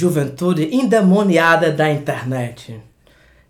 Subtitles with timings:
[0.00, 2.80] juventude endemoniada da internet.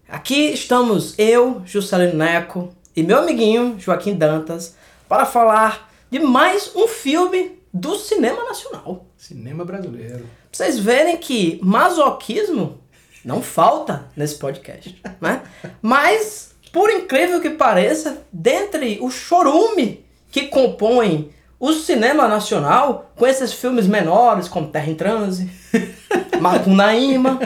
[0.08, 4.74] Aqui estamos eu, Juscelino Neco, e meu amiguinho Joaquim Dantas
[5.08, 9.06] para falar de mais um filme do cinema nacional.
[9.16, 10.24] Cinema brasileiro.
[10.24, 12.80] Pra vocês verem que masoquismo
[13.24, 15.42] não falta nesse podcast, né?
[15.80, 23.52] Mas, por incrível que pareça, dentre o chorume que compõe o cinema nacional, com esses
[23.52, 25.48] filmes menores, como Terra em Transe,
[26.40, 27.38] Macunaíma,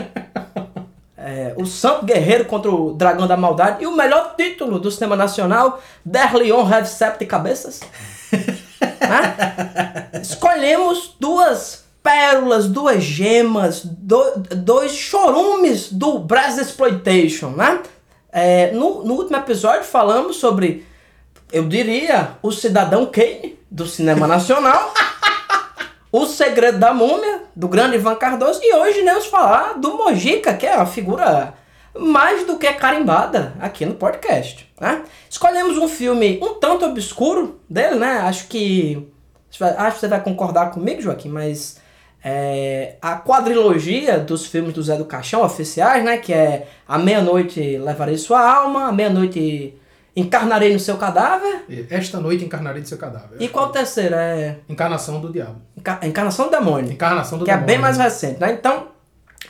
[1.17, 5.15] é, o Santo Guerreiro contra o Dragão da Maldade e o melhor título do cinema
[5.15, 7.81] nacional, Der Leon Have Sete Cabeças.
[8.31, 10.09] né?
[10.21, 14.23] Escolhemos duas pérolas, duas gemas, do,
[14.57, 17.81] dois chorumes do Brass Exploitation, né?
[18.31, 20.85] É, no, no último episódio falamos sobre,
[21.51, 24.93] eu diria, o Cidadão Kane do cinema nacional.
[26.17, 30.53] O Segredo da Múmia, do grande Ivan Cardoso, e hoje nós vamos falar do Mojica,
[30.53, 31.53] que é uma figura
[31.93, 34.65] mais do que carimbada aqui no podcast.
[34.79, 35.03] Né?
[35.29, 38.19] Escolhemos um filme um tanto obscuro dele, né?
[38.19, 39.05] Acho que.
[39.59, 41.81] Acho que você vai concordar comigo, Joaquim, mas.
[42.23, 46.15] É, a quadrilogia dos filmes do Zé do Caixão oficiais, né?
[46.15, 49.77] Que é A Meia-Noite Levarei Sua Alma, A Meia-Noite
[50.15, 51.65] Encarnarei no seu cadáver.
[51.89, 53.37] Esta noite encarnarei no seu cadáver.
[53.39, 54.15] E qual o terceiro?
[54.15, 54.59] É...
[54.69, 55.61] Encarnação do diabo.
[55.77, 55.99] Enca...
[56.03, 56.91] Encarnação do demônio.
[56.91, 57.67] Encarnação do que demônio.
[57.67, 58.53] Que é bem mais recente, né?
[58.53, 58.87] Então,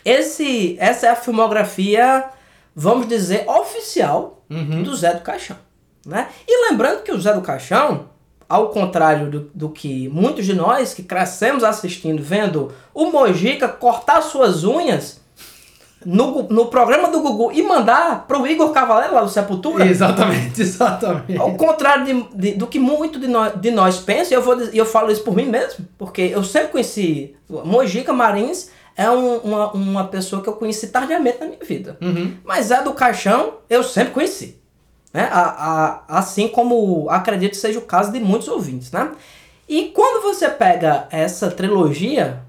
[0.04, 2.26] esse, essa é a filmografia,
[2.76, 4.82] vamos dizer, oficial uhum.
[4.82, 5.58] do Zé do Caixão.
[6.06, 6.28] Né?
[6.48, 8.10] E lembrando que o Zé do Caixão,
[8.50, 14.22] ao contrário do, do que muitos de nós que crescemos assistindo, vendo o Mojica cortar
[14.22, 15.22] suas unhas
[16.06, 19.86] no, no programa do Gugu e mandar pro Igor Cavaleiro lá do Sepultura.
[19.86, 21.40] Exatamente, exatamente.
[21.40, 24.86] Ao contrário de, de, do que muito de nós, de nós pensa, eu, vou, eu
[24.86, 27.36] falo isso por mim mesmo, porque eu sempre conheci.
[27.50, 31.98] Mojica Marins é um, uma, uma pessoa que eu conheci tardiamente na minha vida.
[32.00, 32.36] Uhum.
[32.44, 34.60] Mas é do caixão, eu sempre conheci.
[35.12, 35.28] Né?
[35.32, 38.92] A, a, assim como acredito que seja o caso de muitos ouvintes.
[38.92, 39.12] Né?
[39.68, 42.42] E quando você pega essa trilogia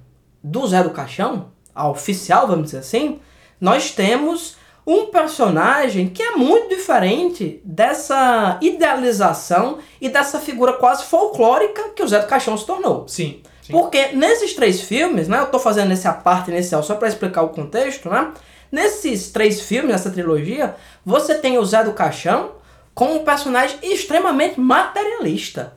[0.43, 3.19] do Zé do Caixão, a oficial, vamos dizer assim,
[3.61, 4.57] nós temos
[4.87, 12.09] um personagem que é muito diferente dessa idealização e dessa figura quase folclórica que o
[12.09, 13.09] Zé do Caixão se tornou.
[13.09, 13.43] Sim.
[13.63, 13.73] sim.
[13.73, 17.49] Porque nesses três filmes, né, eu estou fazendo essa parte inicial só para explicar o
[17.49, 18.33] contexto, né?
[18.71, 22.53] Nesses três filmes, nessa trilogia, você tem o Zé do Caixão
[22.95, 25.76] como um personagem extremamente materialista.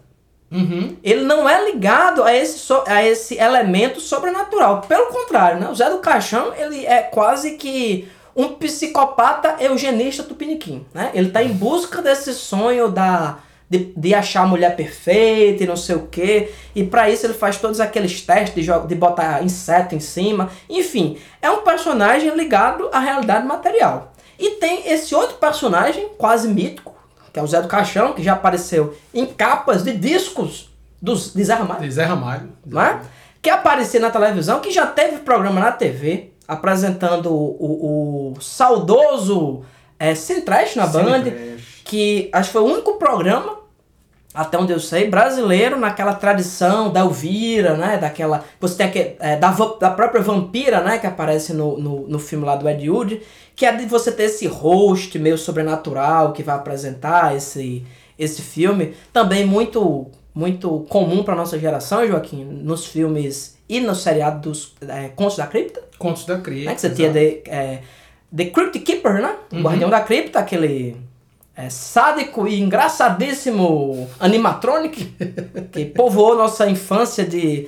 [0.52, 0.98] Uhum.
[1.04, 4.82] Ele não é ligado a esse, so, a esse elemento sobrenatural.
[4.82, 5.70] Pelo contrário, né?
[5.70, 10.86] o Zé do Caixão ele é quase que um psicopata eugenista tupiniquim.
[10.94, 11.12] Né?
[11.14, 13.40] Ele está em busca desse sonho da,
[13.70, 16.50] de, de achar a mulher perfeita e não sei o que.
[16.74, 20.50] E para isso ele faz todos aqueles testes de, de botar inseto em cima.
[20.68, 24.14] Enfim, é um personagem ligado à realidade material.
[24.40, 26.96] E tem esse outro personagem, quase mítico,
[27.31, 30.69] que é o Zé do Caixão, que já apareceu em capas de discos
[31.01, 31.81] dos, de Zé Ramalho.
[31.81, 32.50] De Zé Ramalho.
[32.66, 33.01] Né?
[33.41, 39.63] Que aparecia na televisão, que já teve programa na TV, apresentando o, o, o saudoso
[39.97, 41.23] é, Centrash na Band,
[41.85, 43.59] que acho que foi o único programa,
[44.34, 47.97] até onde eu sei, brasileiro, naquela tradição da Elvira, né?
[47.97, 48.44] Daquela.
[48.59, 51.00] Você tem aquele, é, da, da própria vampira, né?
[51.00, 53.22] Que aparece no, no, no filme lá do Ed Wood,
[53.56, 57.84] que é de você ter esse host meio sobrenatural que vai apresentar esse,
[58.17, 58.94] esse filme.
[59.12, 65.09] Também muito muito comum para nossa geração, Joaquim, nos filmes e no seriado dos é,
[65.09, 65.81] Contos da Cripta.
[65.97, 66.69] Contos da Cripta.
[66.69, 66.75] Né?
[66.75, 67.79] Que você tinha The, é,
[68.34, 69.35] The Crypt Keeper, né?
[69.51, 69.61] O Uhum.
[69.63, 70.96] Guardião da Cripta, aquele
[71.59, 75.14] é, sádico e engraçadíssimo animatronic
[75.74, 77.68] que povoou nossa infância de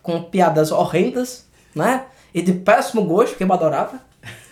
[0.00, 1.44] com piadas horrendas,
[1.74, 2.06] né?
[2.32, 4.00] E de péssimo gosto, que eu adorava.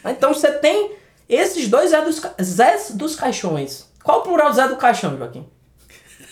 [0.04, 0.92] Então você tem
[1.28, 3.88] esses dois Zé dos, Zés dos Caixões.
[4.02, 5.46] Qual o plural do Zé do Caixão, Joaquim?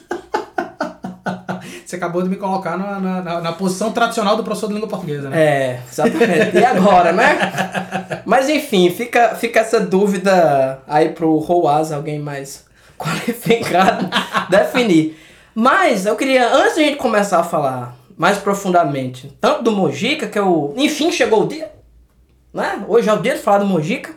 [1.85, 5.29] Você acabou de me colocar na, na, na- posição tradicional do professor de língua portuguesa,
[5.29, 5.39] né?
[5.39, 6.57] É, exatamente.
[6.57, 8.21] E agora, né?
[8.25, 12.65] Mas enfim, fica, fica essa dúvida aí pro Roaz, alguém mais
[12.97, 14.09] qualificado,
[14.49, 15.19] definir.
[15.53, 20.27] Mas eu queria, antes de a gente começar a falar mais profundamente, tanto do Mojica,
[20.27, 21.71] que eu, enfim, chegou o dia,
[22.53, 22.83] né?
[22.87, 24.11] Hoje é o dia de falar do Mojica,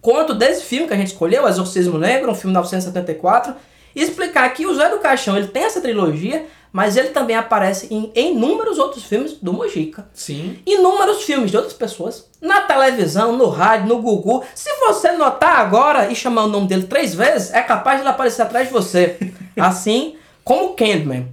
[0.00, 3.54] quanto desse filme que a gente escolheu, Exorcismo Negro, um filme de 1974,
[3.94, 7.92] e explicar que o Zé do Caixão ele tem essa trilogia, mas ele também aparece
[7.92, 10.58] em inúmeros outros filmes do Mojica Sim.
[10.66, 14.44] inúmeros filmes de outras pessoas, na televisão, no rádio, no Google.
[14.54, 18.10] Se você notar agora e chamar o nome dele três vezes, é capaz de ele
[18.10, 19.18] aparecer atrás de você.
[19.58, 21.28] assim como o Candyman.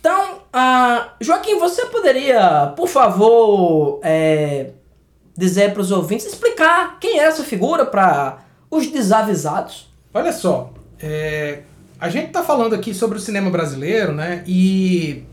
[0.00, 4.70] Então, ah, Joaquim, você poderia, por favor, é,
[5.36, 8.38] dizer para os ouvintes, explicar quem é essa figura para
[8.70, 9.88] os desavisados.
[10.12, 10.70] Olha só,
[11.00, 11.62] é,
[12.00, 14.44] a gente está falando aqui sobre o cinema brasileiro, né?
[14.46, 15.24] E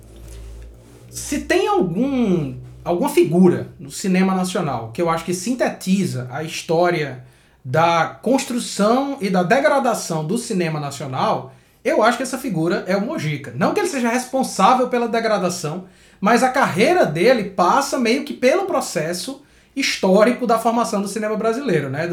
[1.10, 7.24] se tem algum alguma figura no cinema nacional que eu acho que sintetiza a história
[7.64, 11.52] da construção e da degradação do cinema nacional,
[11.84, 13.54] eu acho que essa figura é o Mojica.
[13.56, 15.86] Não que ele seja responsável pela degradação,
[16.22, 19.44] mas a carreira dele passa meio que pelo processo
[19.76, 22.08] histórico da formação do cinema brasileiro, né?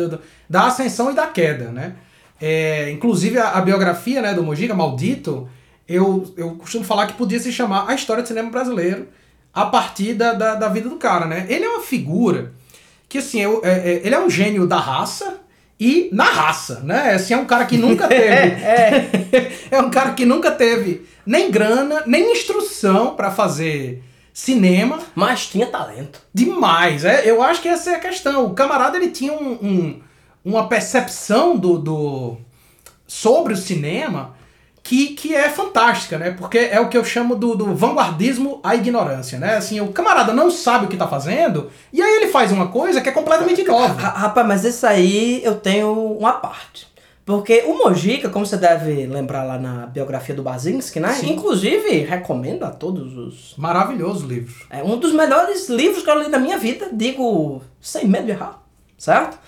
[0.49, 1.95] Da ascensão e da queda, né?
[2.45, 5.49] É, inclusive a, a, biografia né, do Mojica, Maldito,
[5.87, 9.07] eu, eu costumo falar que podia se chamar A História do Cinema Brasileiro
[9.55, 11.47] a partir da, da, da vida do cara, né?
[11.49, 12.53] Ele é uma figura
[13.09, 15.39] que, assim, é, é, ele é um gênio da raça
[15.79, 17.15] e na raça, né?
[17.15, 18.25] Assim, é um cara que nunca teve...
[18.25, 24.03] é, é um cara que nunca teve nem grana, nem instrução para fazer
[24.35, 24.99] cinema.
[25.15, 26.21] Mas tinha talento.
[26.35, 27.05] Demais.
[27.05, 28.47] É, eu acho que essa é a questão.
[28.47, 30.01] O camarada ele tinha um, um
[30.45, 32.37] uma percepção do, do
[33.07, 34.35] sobre o cinema
[34.83, 36.33] que, que é fantástica, né?
[36.33, 39.57] Porque é o que eu chamo do, do vanguardismo à ignorância, né?
[39.57, 43.01] Assim, o camarada não sabe o que tá fazendo e aí ele faz uma coisa
[43.01, 43.95] que é completamente nova.
[43.95, 46.91] Rapaz, mas isso aí eu tenho uma parte.
[47.25, 51.13] Porque o Mojica, como você deve lembrar lá na biografia do Basinski, né?
[51.13, 51.33] Sim.
[51.33, 53.55] Inclusive, recomendo a todos os.
[53.57, 54.67] Maravilhoso livro.
[54.69, 58.33] É um dos melhores livros que eu li na minha vida, digo sem medo de
[58.33, 58.61] errar,
[58.99, 59.39] certo?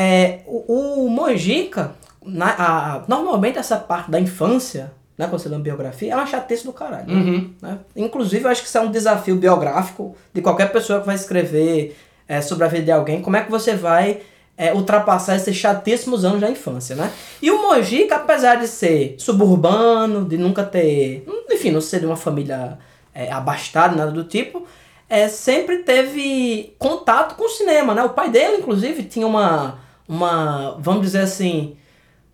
[0.00, 1.90] É, o, o Mojica,
[2.24, 6.24] na, a, normalmente essa parte da infância, né, quando você lê uma biografia, é uma
[6.24, 7.12] chateza do caralho.
[7.12, 7.50] Uhum.
[7.60, 7.78] Né?
[7.96, 11.96] Inclusive, eu acho que isso é um desafio biográfico de qualquer pessoa que vai escrever
[12.28, 13.20] é, sobre a vida de alguém.
[13.20, 14.20] Como é que você vai
[14.56, 17.10] é, ultrapassar esses chatíssimos anos da infância, né?
[17.42, 22.16] E o Mojica, apesar de ser suburbano, de nunca ter, enfim, não ser de uma
[22.16, 22.78] família
[23.12, 24.64] é, abastada, nada do tipo,
[25.08, 28.04] é, sempre teve contato com o cinema, né?
[28.04, 31.76] O pai dele, inclusive, tinha uma, uma vamos dizer assim,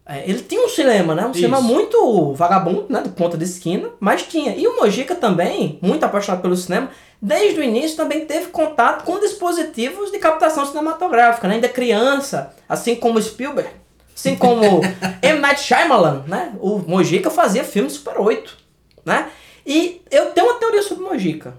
[0.06, 1.24] é, ele tinha um cinema, né?
[1.24, 1.40] Um Isso.
[1.40, 3.00] cinema muito vagabundo, né?
[3.00, 4.54] Do ponta de esquina, mas tinha.
[4.54, 6.90] E o Mojica também, muito apaixonado pelo cinema,
[7.20, 11.54] desde o início também teve contato com dispositivos de captação cinematográfica, né?
[11.54, 13.70] ainda criança, assim como Spielberg,
[14.14, 14.82] assim como
[15.22, 15.40] M.
[15.40, 16.52] Night Shyamalan, né?
[16.60, 18.58] O Mojica fazia filme Super 8,
[19.06, 19.30] né?
[19.66, 21.54] E eu tenho uma teoria sobre Mojica.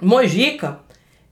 [0.00, 0.80] Mojica,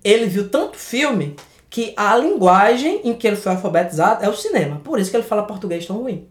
[0.05, 1.35] ele viu tanto filme
[1.71, 4.81] que a linguagem em que ele foi alfabetizado é o cinema.
[4.83, 6.27] Por isso que ele fala português tão ruim.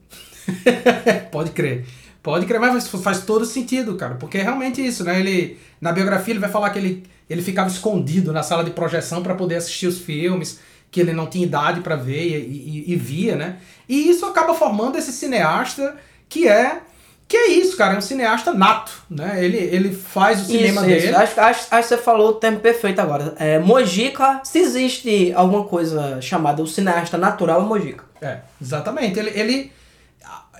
[1.32, 1.86] Pode crer.
[2.22, 4.16] Pode crer, mas faz todo sentido, cara.
[4.16, 5.18] Porque é realmente isso, né?
[5.18, 9.24] Ele, na biografia ele vai falar que ele, ele ficava escondido na sala de projeção
[9.24, 10.60] para poder assistir os filmes,
[10.92, 13.58] que ele não tinha idade para ver e, e, e, via, né?
[13.88, 15.96] E isso acaba formando esse cineasta
[16.28, 16.82] que é
[17.30, 19.46] que é isso, cara, é um cineasta nato, né?
[19.46, 21.06] Ele, ele faz o cinema isso, dele.
[21.10, 21.16] Isso.
[21.16, 23.36] Acho, acho, acho que você falou o termo perfeito agora.
[23.38, 28.04] É, Mojica, se existe alguma coisa chamada o cineasta natural, é Mojica.
[28.20, 29.20] É, exatamente.
[29.20, 29.72] Ele, ele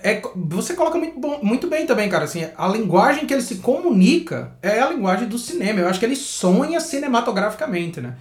[0.00, 2.22] é, você coloca muito, bom, muito bem também, cara.
[2.22, 5.80] Assim, a linguagem que ele se comunica é a linguagem do cinema.
[5.80, 8.14] Eu acho que ele sonha cinematograficamente, né?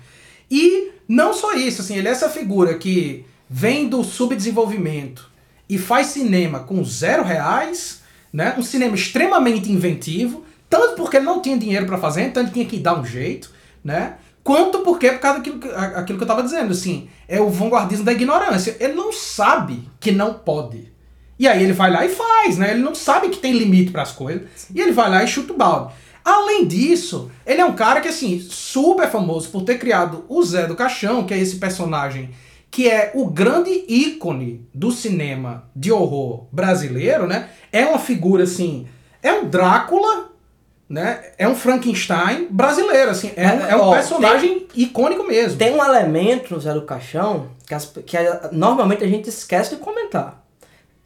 [0.49, 5.29] E não só isso, assim, ele é essa figura que vem do subdesenvolvimento
[5.69, 7.98] e faz cinema com zero reais,
[8.31, 8.55] né?
[8.57, 12.65] Um cinema extremamente inventivo, tanto porque ele não tinha dinheiro para fazer, então ele tinha
[12.65, 13.51] que dar um jeito,
[13.83, 14.15] né?
[14.43, 15.59] Quanto porque, por causa daquilo
[15.95, 18.75] aquilo que eu tava dizendo, assim, é o vanguardismo da ignorância.
[18.79, 20.91] Ele não sabe que não pode.
[21.37, 22.71] E aí ele vai lá e faz, né?
[22.71, 24.43] Ele não sabe que tem limite para as coisas.
[24.73, 25.93] E ele vai lá e chuta o balde.
[26.23, 30.67] Além disso, ele é um cara que, assim, super famoso por ter criado o Zé
[30.67, 32.31] do Caixão, que é esse personagem
[32.71, 37.49] que é o grande ícone do cinema de horror brasileiro, né?
[37.71, 38.87] É uma figura, assim,
[39.23, 40.29] é um Drácula,
[40.87, 41.31] né?
[41.37, 43.31] É um Frankenstein brasileiro, assim.
[43.35, 45.57] É, um, é um personagem tem, icônico mesmo.
[45.57, 48.17] Tem um elemento no Zé do Caixão que, as, que
[48.51, 50.43] normalmente a gente esquece de comentar.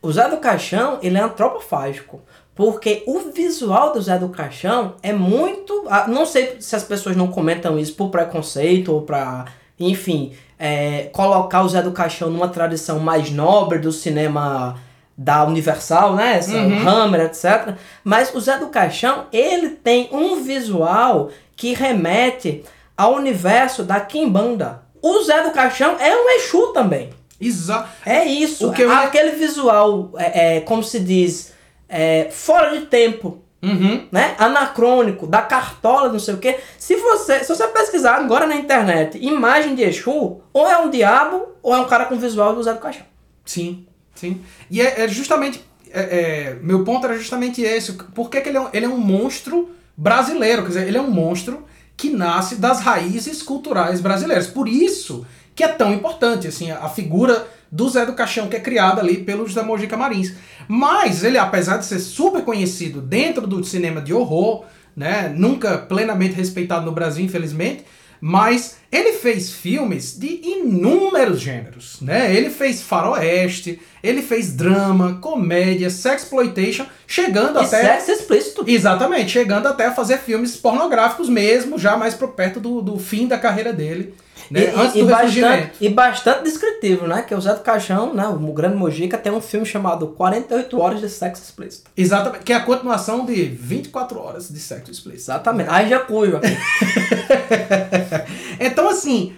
[0.01, 2.21] O Zé do Caixão, ele é antropofágico.
[2.55, 5.85] Porque o visual do Zé do Caixão é muito.
[5.89, 9.45] Ah, não sei se as pessoas não comentam isso por preconceito ou pra,
[9.79, 10.33] enfim,
[10.65, 14.79] é, colocar o Zé do Caixão numa tradição mais nobre do cinema
[15.17, 16.37] da Universal, né?
[16.37, 16.87] Essa, uhum.
[16.87, 17.75] Hammer, etc.
[18.01, 22.63] Mas o Zé do Caixão, ele tem um visual que remete
[22.95, 24.83] ao universo da Kimbanda.
[25.01, 27.09] O Zé do Caixão é um Exu também.
[27.41, 27.89] Exato.
[28.05, 28.69] É isso.
[28.69, 28.89] O que eu...
[28.89, 31.53] Aquele visual, é, é, como se diz,
[31.89, 33.42] é, fora de tempo.
[33.63, 34.07] Uhum.
[34.11, 34.35] Né?
[34.37, 36.59] Anacrônico, da cartola, não sei o quê.
[36.77, 41.47] Se você, se você pesquisar agora na internet imagem de Exu, ou é um diabo,
[41.63, 43.05] ou é um cara com visual do Zé do Caixão.
[43.45, 44.41] Sim, sim.
[44.69, 45.63] E é, é justamente.
[45.89, 47.93] É, é, meu ponto era justamente esse.
[47.93, 50.63] Por que, que ele, é, ele é um monstro brasileiro?
[50.63, 51.65] Quer dizer, ele é um monstro
[51.95, 54.47] que nasce das raízes culturais brasileiras.
[54.47, 58.59] Por isso que é tão importante assim a figura do Zé do Caixão que é
[58.59, 60.35] criada ali pelo José Mojica Marins.
[60.67, 64.65] Mas ele, apesar de ser super conhecido dentro do cinema de horror,
[64.95, 67.83] né, nunca plenamente respeitado no Brasil, infelizmente,
[68.21, 72.31] mas ele fez filmes de inúmeros gêneros, né?
[72.35, 78.63] Ele fez faroeste, ele fez drama, comédia, sexploitation, chegando e até sexo explícito.
[78.67, 83.27] Exatamente, chegando até a fazer filmes pornográficos mesmo, já mais pro perto do, do fim
[83.27, 84.13] da carreira dele.
[84.51, 84.65] Né?
[84.65, 85.77] E, Antes e, do bastante, ressurgimento.
[85.81, 87.21] e bastante descritivo, né?
[87.21, 88.27] Que o Zé do Caixão, né?
[88.27, 91.89] O Grande Mojica tem um filme chamado 48 Horas de Sexo Explícito.
[91.95, 95.31] Exatamente, que é a continuação de 24 horas de sexo explícito.
[95.31, 95.69] Exatamente.
[95.69, 96.47] Aí já cujo aqui.
[98.83, 99.31] Então, assim,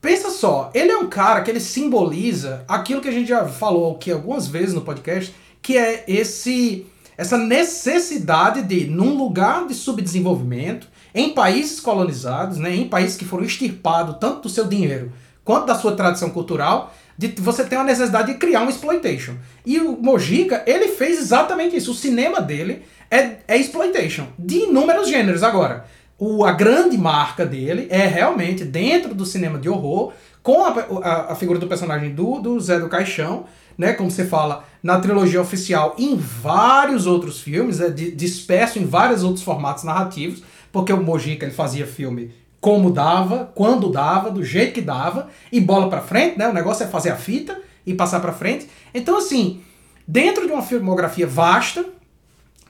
[0.00, 3.94] pensa só, ele é um cara que ele simboliza aquilo que a gente já falou
[3.94, 6.86] aqui algumas vezes no podcast, que é esse
[7.18, 13.44] essa necessidade de, num lugar de subdesenvolvimento, em países colonizados, né, em países que foram
[13.44, 15.12] extirpados tanto do seu dinheiro
[15.44, 19.34] quanto da sua tradição cultural, de você ter uma necessidade de criar um exploitation.
[19.64, 21.92] E o Mojica, ele fez exatamente isso.
[21.92, 25.42] O cinema dele é, é exploitation, de inúmeros gêneros.
[25.42, 25.86] Agora,
[26.18, 30.70] o, a grande marca dele é realmente dentro do cinema de horror, com a,
[31.02, 33.44] a, a figura do personagem do, do Zé do Caixão,
[33.76, 38.86] né, como você fala, na trilogia oficial em vários outros filmes, é, di- disperso em
[38.86, 40.42] vários outros formatos narrativos,
[40.72, 45.60] porque o Mojica ele fazia filme como dava, quando dava, do jeito que dava, e
[45.60, 46.48] bola pra frente, né?
[46.48, 47.56] O negócio é fazer a fita
[47.86, 48.68] e passar pra frente.
[48.92, 49.60] Então, assim,
[50.08, 51.84] dentro de uma filmografia vasta,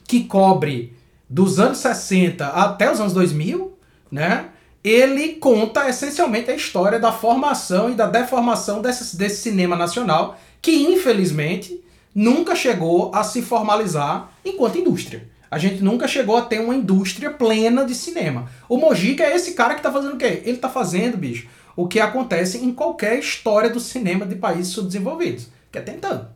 [0.07, 0.93] que cobre
[1.28, 3.76] dos anos 60 até os anos 2000,
[4.11, 4.47] né?
[4.83, 10.71] Ele conta essencialmente a história da formação e da deformação desse, desse cinema nacional, que
[10.85, 11.83] infelizmente
[12.14, 15.28] nunca chegou a se formalizar enquanto indústria.
[15.50, 18.49] A gente nunca chegou a ter uma indústria plena de cinema.
[18.68, 20.42] O Mojica é esse cara que tá fazendo o quê?
[20.45, 25.49] Ele tá fazendo, bicho, o que acontece em qualquer história do cinema de países subdesenvolvidos,
[25.71, 26.36] que é tentando.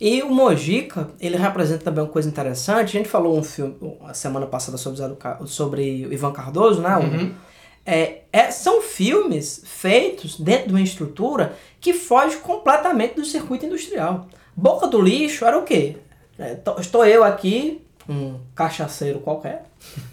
[0.00, 2.88] E o Mojica, ele representa também uma coisa interessante.
[2.96, 5.00] A gente falou um filme a semana passada sobre,
[5.46, 6.96] sobre o Ivan Cardoso, né?
[6.96, 7.44] O-
[7.86, 14.26] É, é- são filmes feitos dentro de uma estrutura que foge completamente do circuito industrial.
[14.56, 15.96] Boca do Lixo era o quê?
[16.38, 19.64] É, tô- estou eu aqui, um cachaceiro qualquer.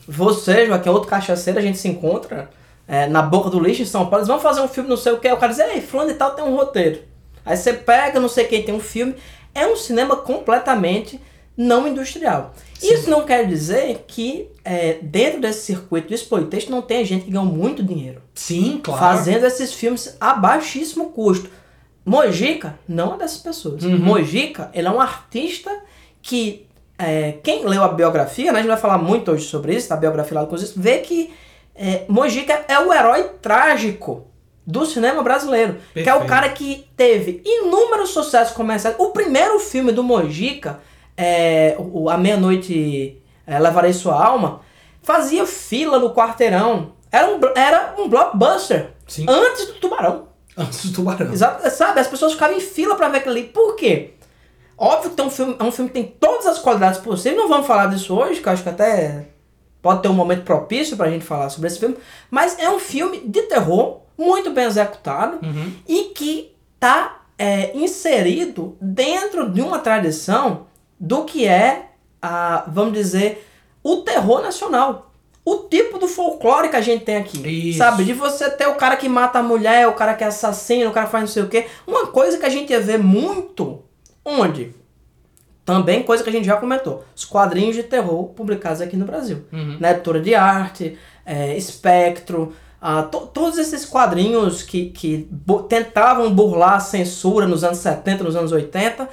[0.07, 2.50] Você, Joaquim, é outro cachaceiro, a gente se encontra
[2.88, 4.17] é, na Boca do Lixo em São Paulo.
[4.17, 5.31] Eles vão fazer um filme, não sei o que.
[5.31, 7.00] O cara diz, ei, fulano e tal tem um roteiro.
[7.45, 9.15] Aí você pega, não sei quem tem um filme.
[9.53, 11.20] É um cinema completamente
[11.55, 12.53] não industrial.
[12.81, 17.31] Isso não quer dizer que é, dentro desse circuito de exploitation não tem gente que
[17.31, 19.00] ganha muito dinheiro Sim, claro.
[19.00, 21.50] fazendo esses filmes a baixíssimo custo.
[22.03, 23.84] Mojica não é dessas pessoas.
[23.84, 24.00] Uhum.
[24.00, 25.72] Mojica, ele é um artista
[26.22, 26.65] que
[26.98, 29.96] é, quem leu a biografia, né, a gente vai falar muito hoje sobre isso, da
[29.96, 31.31] biografia lá do Cozis, vê que
[31.75, 34.27] é, Mojica é o herói trágico
[34.71, 35.77] do cinema brasileiro.
[35.93, 36.27] Que é o Perfeito.
[36.27, 38.95] cara que teve inúmeros sucessos comerciais.
[38.97, 40.79] O primeiro filme do Mojica,
[41.17, 44.61] é, o, A Meia-Noite é, Levarei Sua Alma,
[45.03, 46.93] fazia fila no quarteirão.
[47.11, 48.91] Era um, era um blockbuster.
[49.07, 49.25] Sim.
[49.27, 50.27] Antes do Tubarão.
[50.57, 51.31] Antes do tubarão.
[51.31, 51.99] Exato, sabe?
[51.99, 53.43] As pessoas ficavam em fila pra ver aquilo ali.
[53.43, 54.13] Por quê?
[54.77, 57.39] Óbvio que tem um filme, é um filme que tem todas as qualidades possíveis.
[57.39, 59.27] Não vamos falar disso hoje, que eu acho que até
[59.81, 61.95] pode ter um momento propício pra gente falar sobre esse filme.
[62.29, 65.73] Mas é um filme de terror, muito bem executado Uhum.
[65.87, 70.67] e que tá é, inserido dentro de uma tradição
[70.99, 71.87] do que é,
[72.21, 73.47] a, vamos dizer,
[73.83, 75.07] o terror nacional.
[75.43, 77.69] O tipo do folclore que a gente tem aqui.
[77.69, 77.79] Isso.
[77.79, 78.03] Sabe?
[78.03, 81.07] De você ter o cara que mata a mulher, o cara que assassino, o cara
[81.07, 81.65] que faz não sei o quê.
[81.87, 83.81] Uma coisa que a gente ia ver muito.
[84.23, 84.75] Onde?
[85.65, 87.03] Também coisa que a gente já comentou.
[87.15, 89.45] Os quadrinhos de terror publicados aqui no Brasil.
[89.51, 89.77] Uhum.
[89.79, 96.33] Na editora de arte, é, Espectro, ah, to- todos esses quadrinhos que, que bu- tentavam
[96.33, 99.07] burlar a censura nos anos 70, nos anos 80,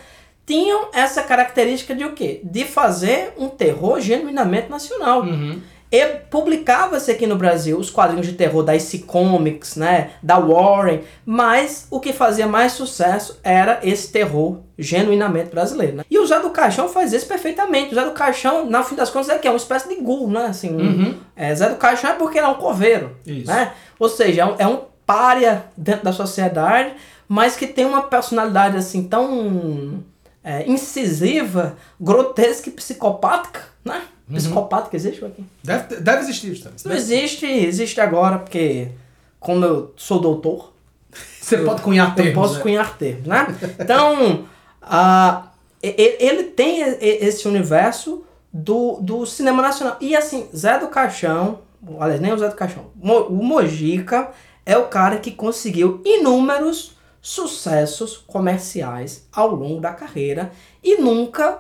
[0.46, 2.40] tinham essa característica de o quê?
[2.42, 5.20] De fazer um terror genuinamente nacional.
[5.22, 5.60] Uhum.
[5.90, 11.00] E publicava-se aqui no Brasil os quadrinhos de terror da IC Comics, né, da Warren,
[11.25, 15.97] mas o que fazia mais sucesso era esse terror genuinamente brasileiro.
[15.97, 16.04] Né?
[16.11, 17.92] E o Zé do Caixão faz isso perfeitamente.
[17.92, 20.28] O Zé do Caixão, no fim das contas, é que é uma espécie de ghoul,
[20.30, 20.47] né?
[20.47, 21.14] Assim, um- Uhum.
[21.35, 23.47] é, Zé do Caixão é porque ele é um coveiro, Isso.
[23.50, 23.73] né?
[23.99, 26.92] Ou seja, é um, é um pária dentro da sociedade,
[27.26, 30.04] mas que tem uma personalidade assim tão
[30.45, 34.02] é, incisiva, grotesca e psicopática, né?
[34.28, 34.37] Uhum.
[34.37, 35.47] Psicopática existe, Joaquim?
[35.64, 36.75] Deve, deve existir, Gustavo.
[36.85, 38.88] Não existe, existe agora, porque
[39.40, 40.73] como eu sou doutor,
[41.40, 42.35] Você pode cunhar eu termos.
[42.35, 42.61] posso né?
[42.61, 43.47] cunhar termos, né?
[43.80, 44.44] Então,
[45.82, 49.97] e- ele tem esse universo do, do cinema nacional.
[50.00, 51.61] E assim, Zé do Caixão,
[52.00, 52.87] Aliás, nem o Zé do Caixão.
[53.00, 54.30] O Mojica
[54.66, 60.50] é o cara que conseguiu inúmeros sucessos comerciais ao longo da carreira
[60.82, 61.58] e nunca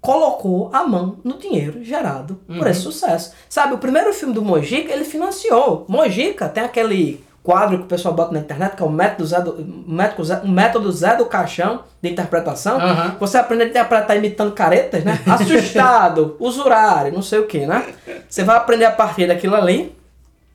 [0.00, 3.32] colocou a mão no dinheiro gerado por esse sucesso.
[3.48, 5.84] Sabe, o primeiro filme do Mojica, ele financiou.
[5.88, 9.40] Mojica tem aquele quadro que o pessoal bota na internet, que é o método Zé
[9.40, 12.78] do, método Zé, método Zé do Caixão de interpretação.
[12.78, 13.16] Aham.
[13.18, 15.18] Você aprende a interpretar imitando caretas, né?
[15.26, 17.86] Assustado, usurário, não sei o que, né?
[18.28, 19.96] Você vai aprender a partir daquilo ali.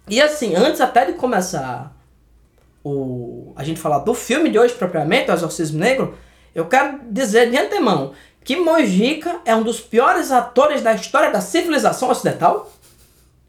[0.08, 1.92] E assim, antes até de começar
[2.84, 6.16] o, a gente falar do filme de hoje propriamente, o Exorcismo Negro,
[6.54, 8.12] eu quero dizer de antemão
[8.44, 12.72] que Mojica é um dos piores atores da história da civilização ocidental,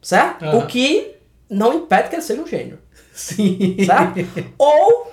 [0.03, 0.45] certo?
[0.45, 0.59] Aham.
[0.59, 1.13] O que
[1.51, 2.79] não impede que ele seja um gênio,
[3.15, 3.77] Sim.
[3.85, 4.53] certo?
[4.59, 5.13] Ou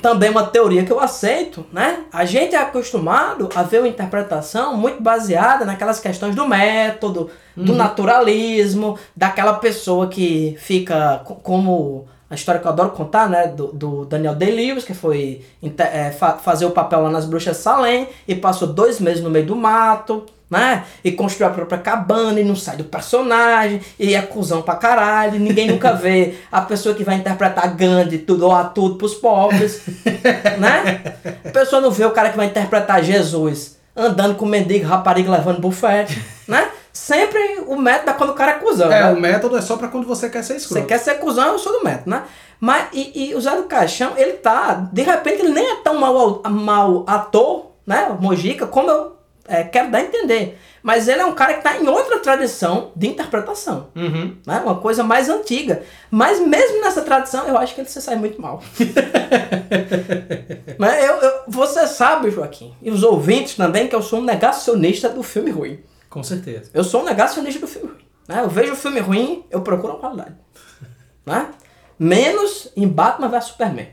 [0.00, 2.04] também uma teoria que eu aceito, né?
[2.12, 7.74] A gente é acostumado a ver uma interpretação muito baseada naquelas questões do método, do
[7.74, 13.48] naturalismo, daquela pessoa que fica co- como a história que eu adoro contar, né?
[13.48, 15.44] Do, do Daniel Day-Lewis, que foi
[15.78, 19.44] é, fa- fazer o papel lá nas Bruxas Salem e passou dois meses no meio
[19.44, 20.84] do mato, né?
[21.04, 25.38] E construiu a própria cabana e não sai do personagem, e é cuzão pra caralho,
[25.38, 29.82] ninguém nunca vê a pessoa que vai interpretar Gandhi, tudo ou a tudo pros pobres,
[30.58, 31.02] né?
[31.44, 35.60] A pessoa não vê o cara que vai interpretar Jesus andando com mendigo, rapariga levando
[35.60, 36.68] bufete, né?
[36.92, 39.12] Sempre o método é quando o cara é cuzão, É, né?
[39.12, 40.80] o método é só pra quando você quer ser escroto.
[40.82, 42.24] Você quer ser cuzão, eu sou do método, né?
[42.58, 45.94] Mas, e, e o Zé do Caixão, ele tá, de repente, ele nem é tão
[45.98, 48.14] mau, mau ator, né?
[48.20, 49.16] Mojica, como eu
[49.48, 50.58] é, quero dar a entender.
[50.82, 54.36] Mas ele é um cara que tá em outra tradição de interpretação, Uhum.
[54.46, 54.60] né?
[54.64, 55.82] Uma coisa mais antiga.
[56.10, 58.62] Mas mesmo nessa tradição, eu acho que ele se sai muito mal.
[60.78, 65.08] Mas eu, eu- você sabe, Joaquim, e os ouvintes também, que eu sou um negacionista
[65.08, 65.78] do filme ruim.
[66.10, 66.70] Com certeza.
[66.74, 68.04] Eu sou um negacionista do filme ruim.
[68.28, 68.40] Né?
[68.42, 70.34] Eu vejo o filme ruim, eu procuro a qualidade.
[71.24, 71.50] Né?
[71.98, 73.88] Menos em Batman vs Superman.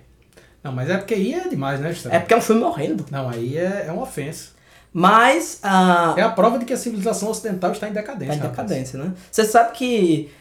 [0.63, 2.15] Não, mas é porque aí é demais, né, Gustavo?
[2.15, 3.05] É porque é um filme horrendo.
[3.11, 4.49] Não, aí é, é uma ofensa.
[4.91, 8.33] Mas ah, É a prova de que a civilização ocidental está em tá decadência.
[8.33, 8.51] em rapaz.
[8.67, 9.13] decadência, né?
[9.31, 10.31] Você sabe que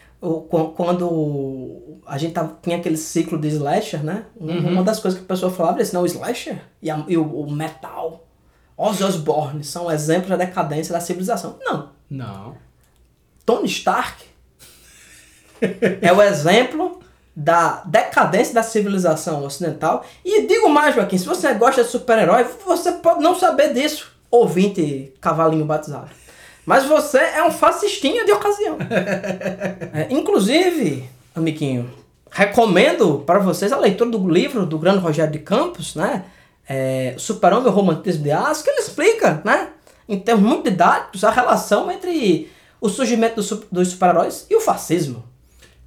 [0.75, 4.25] quando a gente tava, tinha aquele ciclo de slasher, né?
[4.39, 4.71] Um- Uhum.
[4.73, 7.17] Uma das coisas que a pessoa falava era assim, não, o slasher e, a- e
[7.17, 8.26] o, o metal,
[8.77, 11.57] Ozzy Osbourne são exemplos da decadência da civilização.
[11.59, 11.89] Não.
[12.09, 12.55] Não.
[13.45, 14.23] Tony Stark
[16.01, 16.99] é o exemplo
[17.35, 20.05] da decadência da civilização ocidental.
[20.23, 25.13] E digo mais, Joaquim, se você gosta de super-herói, você pode não saber disso, ouvinte
[25.19, 26.09] cavalinho batizado.
[26.65, 28.77] Mas você é um fascistinha de ocasião.
[29.93, 31.89] É, inclusive, amiguinho,
[32.29, 36.25] recomendo para vocês a leitura do livro do grande Rogério de Campos, né?
[36.67, 39.69] É, Super-Homem e o Romantismo de Aço, que ele explica, né?
[40.07, 45.23] Em termos muito didáticos, a relação entre o surgimento dos dos super-heróis e o fascismo.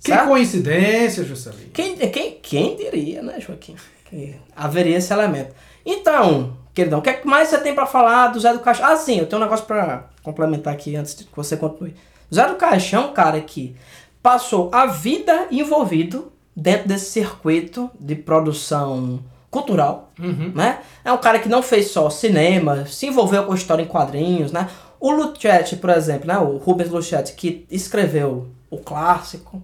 [0.02, 0.28] Que certo?
[0.28, 1.70] coincidência, Juscelino.
[1.72, 3.76] Quem, quem, quem diria, né, Joaquim?
[4.06, 5.54] Que haveria esse elemento.
[5.84, 8.86] Então, queridão, o que é mais você tem pra falar do Zé do Caixão?
[8.86, 11.94] Ah, sim, eu tenho um negócio pra complementar aqui antes de que você continue.
[12.34, 13.76] Zé do Caixão, cara, que
[14.22, 20.52] passou a vida envolvido dentro desse circuito de produção cultural, Uhum.
[20.54, 20.78] né?
[21.04, 24.68] É um cara que não fez só cinema, se envolveu com história em quadrinhos, né?
[25.00, 26.38] O Luchetti, por exemplo, né?
[26.38, 29.62] O Rubens Luchetti, que escreveu o clássico,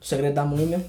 [0.00, 0.84] O Segredo da Múmia.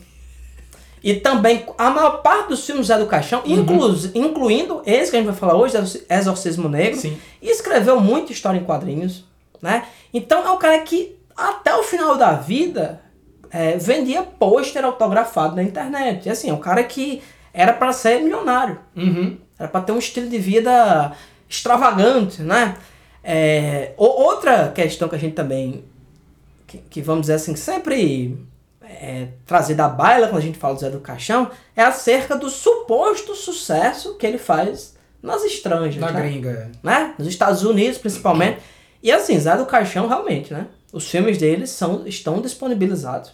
[1.04, 5.20] E também a maior parte dos filmes Zé do Caixão, inclu- incluindo esse que a
[5.20, 5.78] gente vai falar hoje,
[6.10, 7.18] Exorcismo Negro, Sim.
[7.42, 9.24] e escreveu muita história em quadrinhos,
[9.62, 9.86] né?
[10.12, 13.02] Então é um cara que até o final da vida
[13.52, 16.26] é, vendia pôster autografado na internet.
[16.26, 17.22] E assim, é um cara que
[17.56, 18.78] era para ser milionário.
[18.96, 19.38] Uhum.
[19.58, 21.14] Era para ter um estilo de vida
[21.50, 22.76] extravagante, né?
[23.24, 25.86] É, outra questão que a gente também,
[26.68, 28.38] que, que vamos dizer assim, sempre
[28.84, 32.50] é, trazer da baila quando a gente fala do Zé do Caixão, é acerca do
[32.50, 35.96] suposto sucesso que ele faz nas estranjas.
[35.96, 36.22] Da né?
[36.22, 36.72] gringa.
[36.84, 37.16] né?
[37.18, 38.60] Nos Estados Unidos, principalmente.
[39.04, 40.66] E assim, Zé do Caixão, realmente, né?
[40.92, 43.34] Os filmes deles são, estão disponibilizados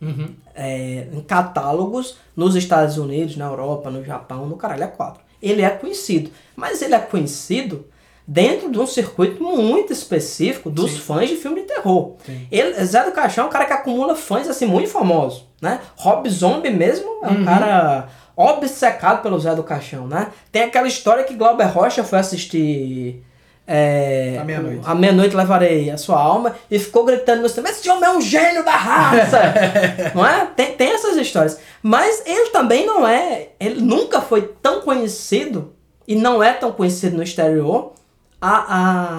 [0.00, 0.28] Uhum.
[0.54, 5.22] é, em catálogos nos Estados Unidos, na Europa, no Japão, no caralho é quatro.
[5.42, 7.86] Ele é conhecido, mas ele é conhecido
[8.26, 10.98] dentro de um circuito muito específico dos Sim.
[10.98, 12.16] fãs de filme de terror.
[12.26, 12.46] Sim.
[12.50, 15.80] Ele, Zé do Caixão é um cara que acumula fãs assim muito famosos, né?
[15.96, 17.44] Rob Zombie mesmo é um Uhum.
[17.44, 20.28] cara obcecado pelo Zé do Caixão, né?
[20.52, 23.22] Tem aquela história que Glauber Rocha foi assistir
[23.66, 24.80] é, À meia-noite.
[24.84, 28.20] À meia-noite levarei a sua alma e ficou gritando no cinema, esse homem é um
[28.20, 29.40] gênio da raça!
[30.14, 30.46] não é?
[30.56, 31.58] Tem, tem essas histórias.
[31.82, 35.72] Mas ele também não é, ele nunca foi tão conhecido
[36.06, 37.92] e não é tão conhecido no exterior
[38.40, 38.76] a,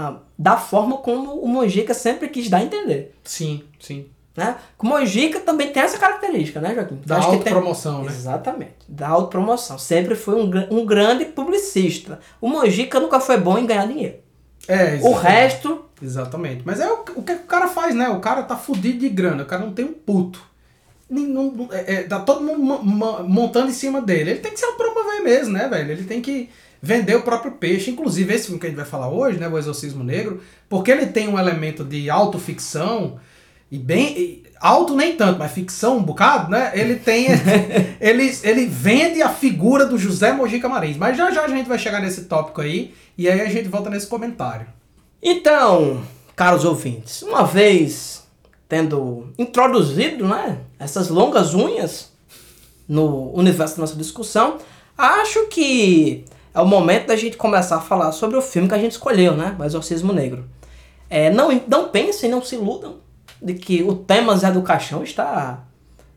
[0.09, 3.13] a, da forma como o Mojica sempre quis dar a entender.
[3.23, 4.07] Sim, sim.
[4.35, 4.55] Né?
[4.77, 7.01] O Mojica também tem essa característica, né, Joaquim?
[7.03, 8.11] Da Acho que tem- autopromoção, né?
[8.11, 8.75] Exatamente.
[8.87, 9.79] Da autopromoção.
[9.79, 12.19] Sempre foi um, um grande publicista.
[12.39, 14.19] O Mojica nunca foi bom em ganhar dinheiro.
[14.67, 16.61] É, O resto, Exatamente.
[16.65, 18.07] Mas é o, o que o cara faz, né?
[18.09, 20.39] O cara tá fudido de grana, o cara não tem um puto.
[21.09, 24.31] Nem- não- é, é, tá todo mundo mo- mo- montando em cima dele.
[24.31, 25.91] Ele tem que se promover mesmo, né, velho?
[25.93, 26.49] Ele tem que
[26.81, 27.89] vender o próprio peixe.
[27.89, 29.47] Inclusive, esse filme que a gente vai falar hoje, né?
[29.47, 33.19] O Exorcismo Negro, porque ele tem um elemento de autoficção
[33.71, 34.17] e bem.
[34.19, 36.71] e Alto nem tanto, mas ficção um bocado, né?
[36.73, 37.27] Ele tem.
[38.01, 40.97] ele, ele vende a figura do José Mojica Marins.
[40.97, 42.93] Mas já já a gente vai chegar nesse tópico aí.
[43.17, 44.67] E aí a gente volta nesse comentário.
[45.21, 46.03] Então,
[46.35, 48.25] caros ouvintes, uma vez
[48.69, 52.11] tendo introduzido né, essas longas unhas
[52.87, 54.57] no universo da nossa discussão,
[54.97, 58.79] acho que é o momento da gente começar a falar sobre o filme que a
[58.79, 59.55] gente escolheu, né?
[59.59, 60.45] O Exorcismo Negro.
[61.09, 63.06] É, não, não pensem, não se iludam
[63.41, 65.63] de que o tema Zé do Caixão está,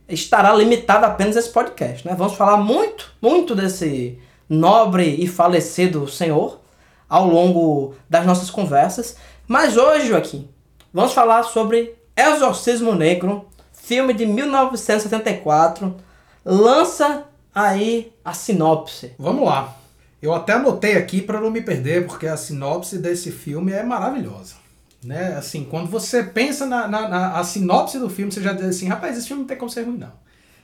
[0.09, 2.07] estará limitado apenas a esse podcast.
[2.07, 2.15] Né?
[2.17, 6.61] Vamos falar muito, muito desse nobre e falecido senhor
[7.09, 9.17] ao longo das nossas conversas.
[9.47, 10.49] Mas hoje, Joaquim,
[10.93, 15.97] vamos falar sobre Exorcismo Negro, filme de 1974.
[16.45, 19.13] Lança aí a sinopse.
[19.19, 19.77] Vamos lá.
[20.23, 24.60] Eu até anotei aqui para não me perder, porque a sinopse desse filme é maravilhosa.
[25.03, 25.35] Né?
[25.37, 29.17] Assim, quando você pensa na, na, na- sinopse do filme, você já diz assim, rapaz,
[29.17, 30.13] esse filme não tem como ser ruim, não.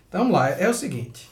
[0.09, 1.29] Então vamos lá, é o seguinte.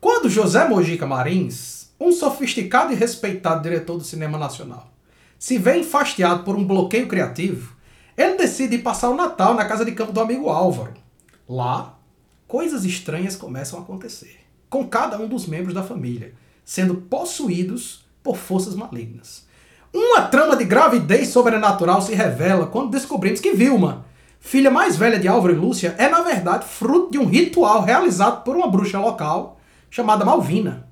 [0.00, 4.90] Quando José Mojica Marins, um sofisticado e respeitado diretor do cinema nacional,
[5.38, 7.76] se vê enfastiado por um bloqueio criativo,
[8.16, 10.94] ele decide passar o Natal na casa de campo do amigo Álvaro.
[11.48, 11.98] Lá,
[12.46, 16.34] coisas estranhas começam a acontecer, com cada um dos membros da família,
[16.64, 19.46] sendo possuídos por forças malignas.
[19.92, 24.04] Uma trama de gravidez sobrenatural se revela quando descobrimos que Vilma,
[24.38, 28.42] filha mais velha de Álvaro e Lúcia, é na verdade fruto de um ritual realizado
[28.44, 29.58] por uma bruxa local
[29.90, 30.86] chamada Malvina,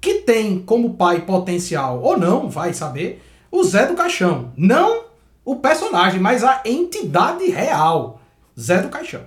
[0.00, 4.52] que tem como pai potencial, ou não, vai saber, o Zé do Caixão.
[4.56, 5.06] Não
[5.44, 8.20] o personagem, mas a entidade real,
[8.58, 9.22] Zé do Caixão.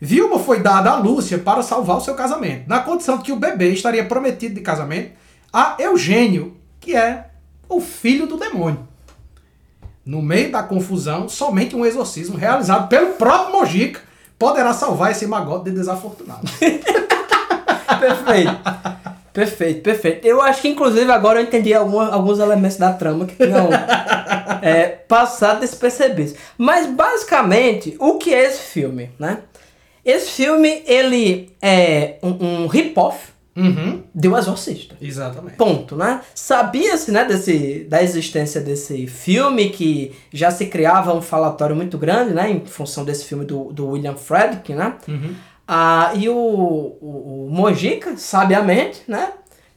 [0.00, 3.36] Vilma foi dada a Lúcia para salvar o seu casamento, na condição de que o
[3.36, 5.12] bebê estaria prometido de casamento
[5.52, 7.30] a Eugênio, que é
[7.68, 8.86] o filho do demônio.
[10.04, 14.00] No meio da confusão, somente um exorcismo realizado pelo próprio Mojica
[14.38, 16.46] poderá salvar esse magote de desafortunado.
[18.00, 18.50] Perfeito.
[19.32, 20.26] perfeito, perfeito.
[20.26, 23.68] Eu acho que, inclusive, agora eu entendi alguma- alguns elementos da trama que tinham
[24.62, 26.34] é, passado despercebidos.
[26.58, 29.38] Mas, basicamente, o que é esse filme, né?
[30.04, 33.18] Esse filme, ele é um, um rip-off
[33.56, 34.96] uhum, de O Exorcista.
[35.00, 35.56] exatamente.
[35.56, 36.20] Ponto, né?
[36.34, 42.32] Sabia-se, né, desse, da existência desse filme, que já se criava um falatório muito grande,
[42.34, 44.94] né, em função desse filme do, do William Fredrick, né?
[45.08, 45.34] Uhum.
[45.68, 49.32] Ah, e o, o, o Mojica, sabiamente, né,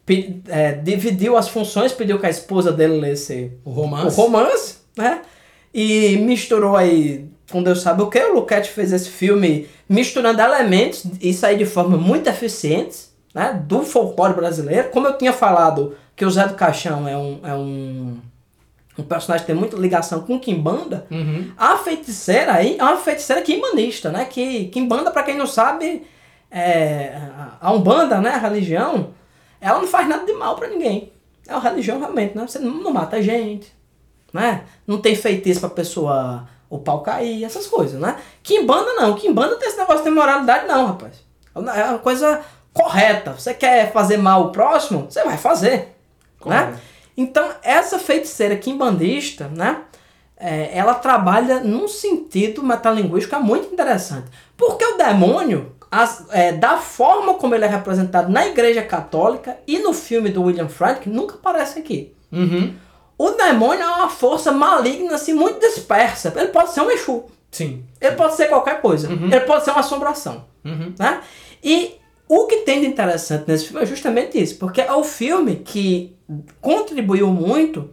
[0.06, 4.16] pe- é, dividiu as funções, pediu que a esposa dele lesse O o romance.
[4.16, 5.22] romance, né,
[5.74, 11.04] e misturou aí, com Deus sabe o que, o Luquete fez esse filme misturando elementos,
[11.22, 13.09] isso aí de forma muito eficiente,
[13.40, 14.90] né, do folclore brasileiro.
[14.90, 18.18] Como eu tinha falado que o Zé do Caixão é um, é um,
[18.98, 21.52] um personagem que tem muita ligação com Kimbanda, Uhum.
[21.58, 24.26] a feiticeira aí é uma feiticeira quimbanista, né?
[24.26, 26.06] Que Kimbanda, pra quem não sabe,
[26.52, 27.18] é,
[27.62, 28.32] a Umbanda, né?
[28.32, 29.12] A religião,
[29.62, 31.14] ela não faz nada de mal pra ninguém.
[31.48, 32.46] É uma religião realmente, né?
[32.46, 33.74] Você não, não mata gente,
[34.34, 34.64] né?
[34.86, 38.18] Não tem feitiço pra pessoa o pau cair, essas coisas, né?
[38.44, 39.16] Kimbanda não.
[39.16, 41.24] Kimbanda tem esse negócio de moralidade não, rapaz.
[41.56, 42.42] É uma coisa
[42.84, 43.34] correta.
[43.34, 45.08] Você quer fazer mal ao próximo?
[45.10, 45.96] Você vai fazer,
[46.46, 46.78] né?
[47.18, 49.82] Então, essa feiticeira quimbandista, né?
[50.42, 54.28] é, ela trabalha num sentido metalinguístico é muito interessante.
[54.56, 59.80] Porque o demônio, as- é, da forma como ele é representado na igreja católica e
[59.80, 62.14] no filme do William Frank, nunca aparece aqui.
[62.32, 62.74] Uhum.
[63.18, 66.34] O demônio é uma força maligna, assim, muito dispersa.
[66.38, 67.26] Ele pode ser um Exu.
[67.52, 67.84] Sim.
[68.00, 69.10] Ele pode ser qualquer coisa.
[69.10, 69.26] Uhum.
[69.26, 70.46] Ele pode ser uma assombração.
[70.64, 70.94] Uhum.
[70.98, 71.20] Né?
[71.62, 71.99] E
[72.30, 76.16] o que tem de interessante nesse filme é justamente isso, porque é o filme que
[76.62, 77.90] contribuiu muito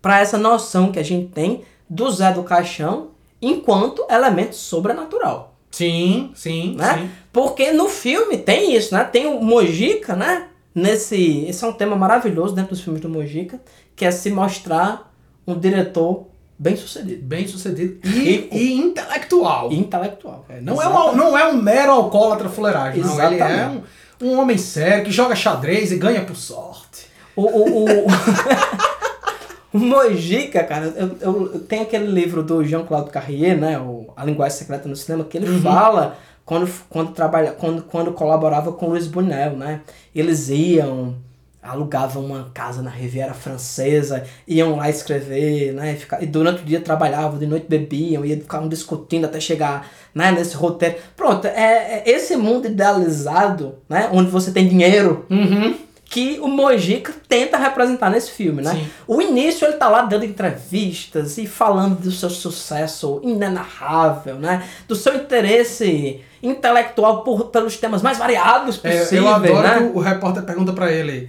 [0.00, 3.08] para essa noção que a gente tem do Zé do Caixão
[3.42, 5.56] enquanto elemento sobrenatural.
[5.72, 6.98] Sim, sim, Né?
[6.98, 7.10] sim.
[7.32, 9.02] Porque no filme tem isso, né?
[9.02, 10.48] Tem o Mojica, né?
[10.72, 13.60] Nesse, esse é um tema maravilhoso dentro dos filmes do Mojica,
[13.96, 15.12] que é se mostrar
[15.44, 16.27] um diretor
[16.58, 19.72] bem sucedido Bem sucedido e, e intelectual.
[19.72, 20.44] intelectual.
[20.48, 23.20] É, não, é um, não é um mero alcoólatra fuleiragem, não.
[23.22, 27.06] Ele é um, um homem sério que joga xadrez e ganha por sorte.
[27.36, 28.06] O, o, o,
[29.72, 33.78] O Mojica, cara, eu, eu, tenho aquele livro do Jean-Claude Carrier, né?
[33.78, 38.72] O, A Linguagem Secreta no Cinema, que ele fala quando, quando, trabalha, quando, quando colaborava
[38.72, 39.82] com o Luiz Bunel, né?
[40.14, 41.16] Eles iam,
[41.68, 45.94] alugavam uma casa na Riviera Francesa, iam lá escrever, né?
[45.96, 50.32] Ficar, e durante o dia trabalhavam, de noite bebiam, e ficavam discutindo até chegar né,
[50.32, 50.96] nesse roteiro.
[51.16, 54.08] Pronto, é, é esse mundo idealizado, né?
[54.12, 55.26] Onde você tem dinheiro.
[55.28, 55.74] Uhum.
[56.10, 58.72] Que o Mojica tenta representar nesse filme, né?
[58.72, 58.88] Sim.
[59.06, 64.66] O início ele tá lá dando entrevistas e falando do seu sucesso inenarrável, né?
[64.88, 69.90] Do seu interesse intelectual por, pelos temas mais variados É, possíveis, eu adoro né?
[69.92, 71.28] o, o repórter pergunta pra ele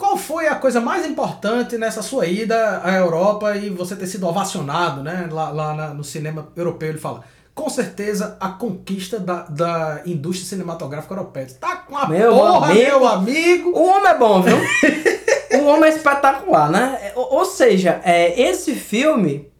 [0.00, 4.26] qual foi a coisa mais importante nessa sua ida à Europa e você ter sido
[4.26, 5.28] ovacionado, né?
[5.30, 7.22] Lá, lá na- no cinema europeu, ele fala.
[7.54, 11.46] Com certeza a conquista da, da indústria cinematográfica europeia.
[11.60, 12.80] Tá com a Meu porra, amigo.
[12.82, 13.70] meu amigo!
[13.78, 14.56] O homem é bom, viu?
[15.60, 16.98] o homem é espetacular, né?
[17.02, 19.50] É, Ou, ou seja, é, esse filme,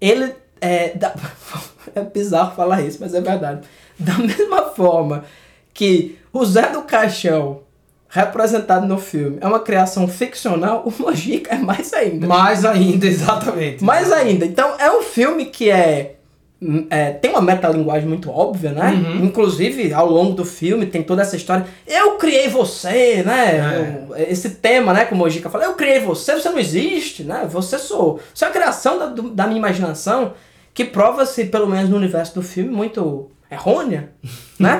[0.00, 0.34] ele.
[0.60, 1.14] É, da-
[1.94, 3.66] é bizarro falar isso, mas é verdade.
[3.98, 5.24] Da mesma forma
[5.72, 7.62] que o Zé do Caixão,
[8.08, 12.26] representado no filme, é uma criação ficcional, o Mojica é mais ainda.
[12.26, 13.84] Mais ainda, exatamente.
[13.84, 14.46] Mais ainda.
[14.46, 16.16] Então, é um filme que é.
[16.60, 18.90] hum, é, tem uma metalinguagem muito óbvia, né?
[18.90, 19.26] Uhum.
[19.26, 21.66] Inclusive, ao longo do filme, tem toda essa história.
[21.86, 24.06] Eu criei você, né?
[24.16, 24.32] É.
[24.32, 25.04] Esse tema, né?
[25.04, 27.46] Como o Mojica fala, eu criei você, você não existe, né?
[27.50, 28.20] Você sou.
[28.32, 30.32] Você é a criação da, da minha imaginação,
[30.72, 34.10] que prova-se, pelo menos no universo do filme, muito errônea,
[34.58, 34.78] né?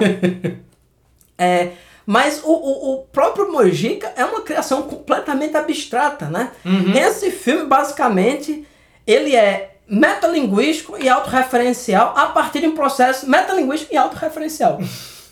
[1.36, 1.70] é,
[2.08, 6.52] mas o, o, o próprio Mojica é uma criação completamente abstrata, né?
[6.64, 6.94] Uhum.
[6.96, 8.66] Esse filme, basicamente,
[9.06, 14.80] ele é metalinguístico e autorreferencial a partir de um processo metalinguístico e autorreferencial.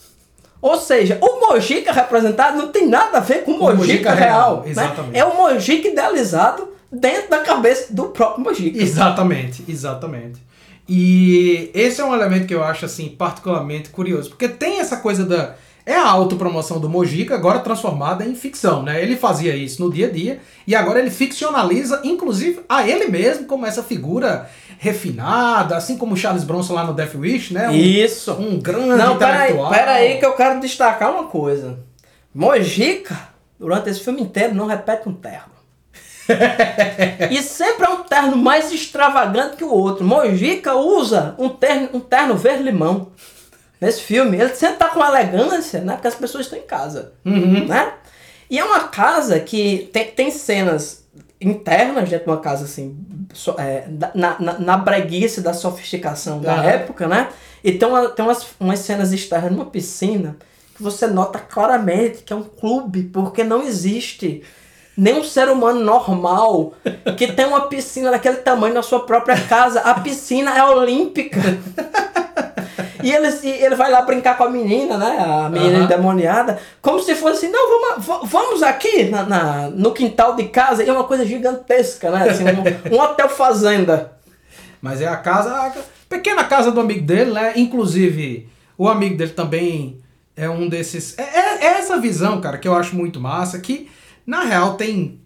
[0.61, 4.13] Ou seja, o Mojica representado não tem nada a ver com o o Mojica, Mojica
[4.13, 4.29] real.
[4.29, 4.71] real, né?
[4.71, 5.19] exatamente.
[5.19, 8.83] É o Mojica idealizado dentro da cabeça do próprio Mojica.
[8.83, 10.43] Exatamente, exatamente.
[10.87, 15.25] E esse é um elemento que eu acho assim particularmente curioso, porque tem essa coisa
[15.25, 15.55] da
[15.87, 19.01] é a autopromoção do Mojica agora transformada em ficção, né?
[19.01, 23.47] Ele fazia isso no dia a dia e agora ele ficcionaliza inclusive a ele mesmo
[23.47, 27.69] como essa figura refinada, assim como o Charles Bronson lá no Death Wish, né?
[27.69, 28.33] Um, Isso.
[28.33, 29.71] um grande Não, intelectual.
[29.71, 31.79] peraí que eu quero destacar uma coisa.
[32.35, 33.17] Mojica,
[33.59, 35.57] durante esse filme inteiro, não repete um terno.
[37.31, 40.05] e sempre é um terno mais extravagante que o outro.
[40.05, 43.13] Mojica usa um terno, um terno verde-limão.
[43.81, 45.95] Nesse filme, ele sempre tá com elegância, né?
[45.95, 47.67] Porque as pessoas estão em casa, Uhum.
[47.67, 47.93] né?
[48.49, 51.05] E é uma casa que tem, tem cenas
[51.41, 52.97] internas dentro de uma casa assim,
[53.35, 56.65] so- é, na, na, na breguice da sofisticação da Aham.
[56.65, 57.29] época, né?
[57.63, 60.37] E tem, uma, tem umas, umas cenas externas numa piscina
[60.75, 64.43] que você nota claramente que é um clube, porque não existe
[64.97, 66.73] nenhum ser humano normal
[67.19, 69.81] que tem uma piscina daquele tamanho na sua própria casa.
[69.81, 71.41] A piscina é olímpica.
[73.07, 75.17] E ele, ele vai lá brincar com a menina, né?
[75.21, 75.85] A menina Aham.
[75.85, 80.45] endemoniada, como se fosse assim, não, vamos, va- vamos aqui na, na- no quintal de
[80.49, 80.83] casa.
[80.83, 82.29] E é uma coisa gigantesca, né?
[82.31, 82.65] Assim, um,
[82.97, 84.13] um hotel fazenda.
[84.83, 85.73] Mas é a casa, a
[86.09, 87.53] pequena casa do amigo dele, né?
[87.55, 90.01] Inclusive, o amigo dele também
[90.37, 91.17] é um desses.
[91.17, 93.89] É, é- é essa visão, cara, que eu acho muito massa, que
[94.27, 95.21] na real tem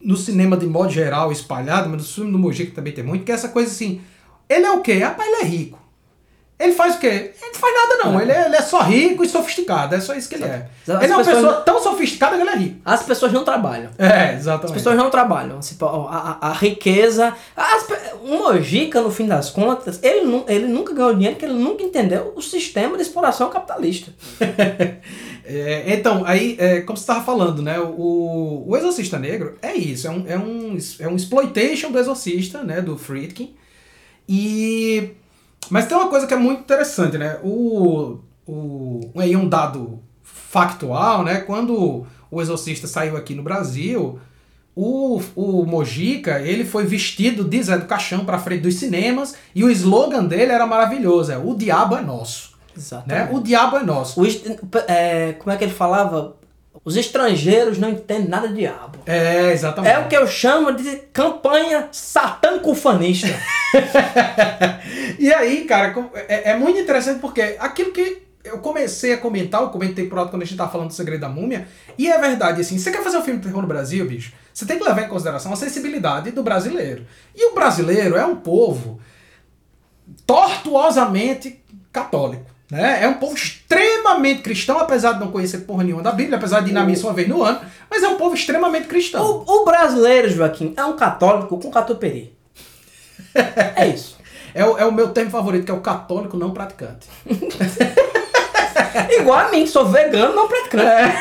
[0.00, 3.30] no cinema de modo geral espalhado, mas no filme do Mojica também tem muito, que
[3.32, 4.00] é essa coisa assim.
[4.48, 4.94] Ele é o quê?
[5.00, 5.78] Rapaz, ele é rico.
[6.58, 7.06] Ele faz o quê?
[7.06, 8.20] Ele não faz nada, não.
[8.20, 9.94] Ele é, ele é só rico e sofisticado.
[9.94, 10.66] É só isso que ele é.
[10.88, 12.80] As Ele é uma pessoa não- tão sofisticada que ele é rico.
[12.82, 13.90] As pessoas não trabalham.
[13.98, 14.72] É, As exatamente.
[14.74, 15.58] pessoas não trabalham.
[15.58, 17.34] Assim, a, a, a riqueza.
[17.54, 17.86] As,
[18.22, 21.82] o Mojica, no fim das contas, ele, nu- ele nunca ganhou dinheiro porque ele nunca
[21.82, 24.10] entendeu o sistema de exploração capitalista.
[25.48, 27.78] É, então, aí, é, como você estava falando, né?
[27.78, 32.64] O, o Exorcista Negro é isso, é um, é, um, é um exploitation do Exorcista,
[32.64, 32.80] né?
[32.80, 33.54] Do Friedkin.
[34.28, 35.10] E.
[35.70, 37.38] Mas tem uma coisa que é muito interessante, né?
[37.42, 38.18] O.
[38.46, 41.40] o aí um dado factual, né?
[41.40, 44.18] Quando o Exorcista saiu aqui no Brasil,
[44.74, 49.64] o, o Mojica, ele foi vestido de Zé do Caixão para frente dos cinemas e
[49.64, 52.76] o slogan dele era maravilhoso, é o diabo é nosso, né?
[52.76, 53.34] Exatamente.
[53.34, 54.20] O diabo é nosso.
[54.20, 54.26] O
[54.86, 56.36] é, como é que ele falava?
[56.86, 58.98] Os estrangeiros não entendem nada de diabo.
[59.04, 59.92] É, exatamente.
[59.92, 63.26] É o que eu chamo de campanha satânico-fanista.
[65.18, 69.60] E aí, cara, com- é, é muito interessante porque aquilo que eu comecei a comentar,
[69.62, 71.66] eu comentei por alto quando a gente tava falando do Segredo da Múmia,
[71.98, 74.64] e é verdade, assim, você quer fazer um filme de terror no Brasil, bicho, você
[74.64, 77.04] tem que levar em consideração a sensibilidade do brasileiro.
[77.34, 79.00] E o brasileiro é um povo
[80.26, 82.44] tortuosamente católico.
[82.70, 83.04] Né?
[83.04, 86.70] É um povo extremamente cristão, apesar de não conhecer porra nenhuma da Bíblia, apesar de
[86.70, 89.44] ir na missa uma vez no ano, mas é um povo extremamente cristão.
[89.46, 92.36] O, o brasileiro, Joaquim, é um católico com catupiry.
[93.76, 94.16] é isso.
[94.56, 97.06] É o, é o meu termo favorito, que é o católico não praticante.
[99.20, 101.14] Igual a mim, sou vegano não praticante.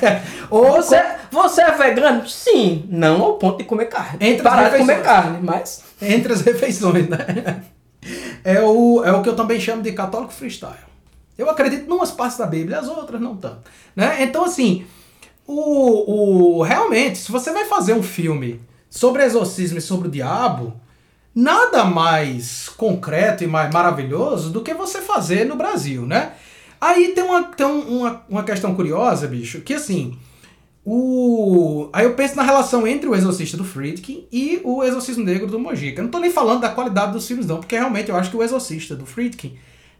[0.00, 0.22] É.
[0.48, 2.26] Você, você é vegano?
[2.26, 2.86] Sim.
[2.88, 4.18] Não ao ponto de comer carne.
[4.20, 5.82] Entre Parar de comer carne, mas...
[6.00, 7.62] Entre as refeições, né?
[8.44, 10.74] É o, é o que eu também chamo de católico freestyle.
[11.38, 13.70] Eu acredito em umas partes da Bíblia, as outras não tanto.
[13.96, 14.22] Né?
[14.22, 14.84] Então, assim,
[15.46, 18.60] o, o, realmente, se você vai fazer um filme
[18.90, 20.74] sobre exorcismo e sobre o diabo,
[21.34, 26.32] nada mais concreto e mais maravilhoso do que você fazer no Brasil, né?
[26.80, 30.18] Aí tem uma, tem um- uma, uma questão curiosa, bicho, que assim,
[30.84, 31.88] o...
[31.92, 35.58] Aí eu penso na relação entre o Exorcista do Friedkin e o Exorcismo Negro do
[35.58, 36.00] Mojica.
[36.00, 38.36] Eu não tô nem falando da qualidade dos filmes, não, porque realmente eu acho que
[38.36, 39.56] o Exorcista do Friedkin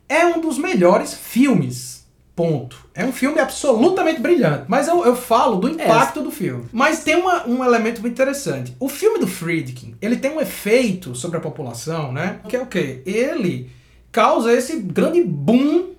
[0.08, 2.02] é um dos melhores filmes.
[2.34, 2.86] Ponto.
[2.94, 4.64] É um filme absolutamente brilhante.
[4.66, 6.64] Mas eu, eu falo do impacto do filme.
[6.72, 8.74] Mas tem uma- um elemento muito interessante.
[8.80, 12.40] O filme do Friedkin, ele tem um efeito sobre a população, né?
[12.48, 13.02] Que é o quê?
[13.04, 13.70] Ele
[14.10, 15.90] causa esse grande boom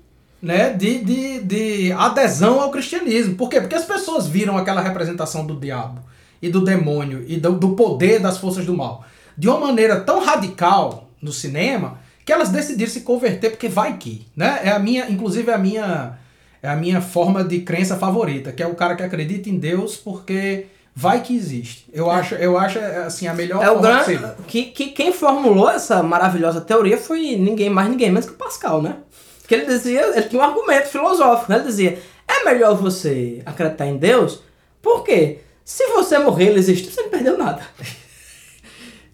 [0.43, 3.35] né, de, de, de adesão ao cristianismo.
[3.35, 3.61] Por quê?
[3.61, 6.01] Porque as pessoas viram aquela representação do diabo
[6.41, 9.05] e do demônio e do, do poder das forças do mal
[9.37, 14.25] de uma maneira tão radical no cinema que elas decidiram se converter porque vai que,
[14.35, 14.59] né?
[14.63, 16.19] É a minha, inclusive é a minha
[16.61, 19.97] é a minha forma de crença favorita, que é o cara que acredita em Deus
[19.97, 21.85] porque vai que existe.
[21.91, 24.19] Eu acho, eu acho assim a melhor É o forma grande.
[24.47, 28.81] Que, que quem formulou essa maravilhosa teoria foi ninguém mais, ninguém menos que o Pascal,
[28.81, 28.95] né?
[29.57, 31.57] Porque ele dizia, ele tinha um argumento filosófico, né?
[31.59, 34.41] Ele dizia: é melhor você acreditar em Deus,
[34.81, 37.61] porque se você morrer, ele existe, você não perdeu nada.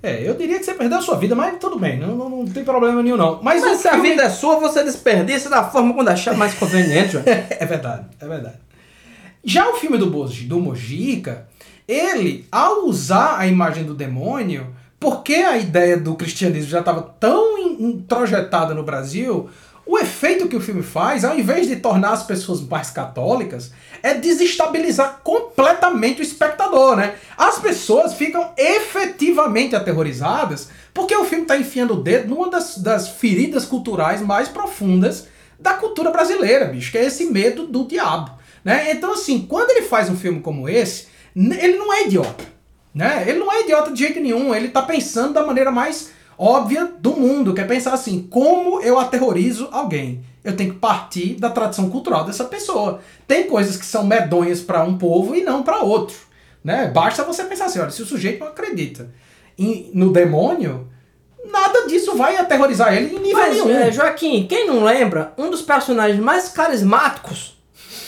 [0.02, 2.46] É, eu diria que você perdeu a sua vida, mas tudo bem, não, não, não
[2.46, 3.42] tem problema nenhum não.
[3.44, 6.54] Mas, Mas se a filme- vida é sua, você desperdiça da forma quando achar mais
[6.54, 7.18] conveniente.
[7.28, 8.56] É verdade, é verdade.
[9.44, 11.48] Já o filme do, Boji- do Mojica,
[11.86, 17.58] ele, ao usar a imagem do demônio, porque a ideia do cristianismo já estava tão
[17.60, 19.50] in- introjetada no Brasil,
[19.92, 23.72] o efeito que o filme faz, ao invés de tornar as pessoas mais católicas,
[24.04, 27.16] é desestabilizar completamente o espectador, né?
[27.36, 33.10] As pessoas ficam efetivamente aterrorizadas porque o filme está enfiando o dedo numa das, das
[33.10, 35.28] feridas culturais mais profundas
[35.60, 38.30] da cultura brasileira, bicho, que é esse medo do diabo,
[38.64, 38.92] né?
[38.92, 42.46] Então, assim, quando ele faz um filme como esse, ele não é idiota,
[42.94, 43.26] né?
[43.28, 47.12] Ele não é idiota de jeito nenhum, ele tá pensando da maneira mais óbvia do
[47.12, 50.24] mundo, que é pensar assim, como eu aterrorizo alguém?
[50.44, 53.02] Eu tenho que partir da tradição cultural dessa pessoa.
[53.28, 56.16] Tem coisas que são medonhas para um povo e não para outro,
[56.64, 56.88] né?
[56.88, 59.10] Basta você pensar assim, olha, se o sujeito não acredita
[59.58, 60.88] em- no demônio,
[61.52, 63.70] nada disso vai aterrorizar ele em nível Mas, nenhum.
[63.78, 67.59] é, Joaquim, quem não lembra, um dos personagens mais carismáticos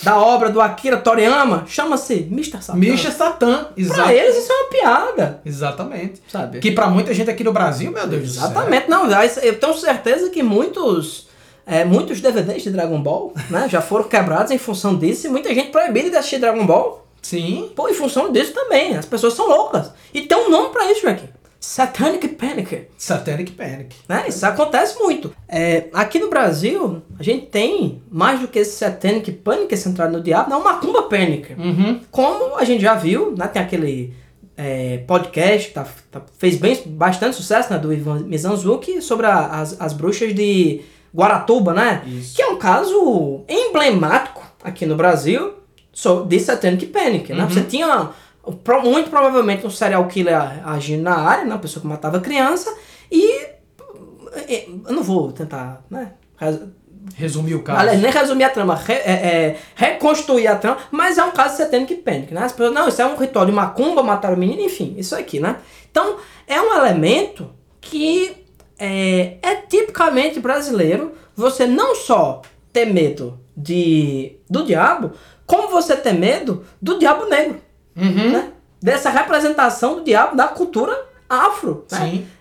[0.04, 2.62] da obra do Akira Toriyama chama-se Mr.
[2.62, 3.12] Satan.
[3.12, 4.10] Satã, Pra exato.
[4.12, 6.22] eles isso é uma piada, Exatamente.
[6.28, 6.60] sabe?
[6.60, 8.44] Que pra muita gente aqui no Brasil, meu Deus do céu.
[8.46, 9.06] Exatamente, não,
[9.44, 11.28] eu tenho certeza que muitos,
[11.66, 15.54] é, muitos DVDs de Dragon Ball né, já foram quebrados em função disso e muita
[15.54, 17.06] gente proibida de assistir Dragon Ball.
[17.22, 17.72] Sim.
[17.76, 19.92] Pô, em função disso também, as pessoas são loucas.
[20.14, 21.30] E tem um nome pra isso, Joaquim.
[21.64, 22.88] Satanic Panic.
[22.98, 23.96] Satanic Panic.
[24.10, 24.26] Né?
[24.28, 25.32] Isso acontece muito.
[25.48, 30.24] É, aqui no Brasil, a gente tem mais do que esse Satanic Panic centrado no
[30.24, 31.54] diabo, não, uma Macumba Panic.
[31.54, 32.02] Uhum.
[32.10, 34.12] Como a gente já viu, né, tem aquele
[34.58, 39.62] é, podcast que tá, tá- fez bem, bastante sucesso, né, do Ivan Mizanzuki, sobre a-
[39.62, 40.82] as, as bruxas de
[41.16, 42.02] Guaratuba, né?
[42.08, 42.36] Isso.
[42.36, 45.54] Que é um caso emblemático aqui no Brasil
[45.94, 47.44] so- de Satanic Panic, né?
[47.44, 47.50] Uhum.
[47.50, 48.10] Você tinha
[48.84, 50.36] muito provavelmente um serial killer
[50.68, 51.52] agindo na área, né?
[51.52, 52.74] Uma pessoa que matava criança
[53.12, 53.46] e
[54.48, 56.14] e- eu não vou tentar, né?
[56.38, 56.60] res-
[57.16, 57.80] Resumiu o caso.
[57.98, 61.64] Nem resumir a trama, re- é, é, reconstruir a trama, mas é um caso de
[61.64, 62.42] Satanic Panic, né?
[62.44, 65.40] As pessoas, não, isso é um ritual de macumba, mataram o menino, enfim, isso aqui,
[65.40, 65.58] né?
[65.90, 67.50] Então, é um elemento
[67.82, 68.46] que
[68.78, 75.12] é, é tipicamente brasileiro, você não só ter medo de, do diabo,
[75.46, 77.60] como você ter medo do diabo negro,
[77.96, 78.32] Uhum.
[78.32, 78.50] né?
[78.82, 80.98] Dessa representação do diabo da cultura
[81.30, 82.00] afro, né?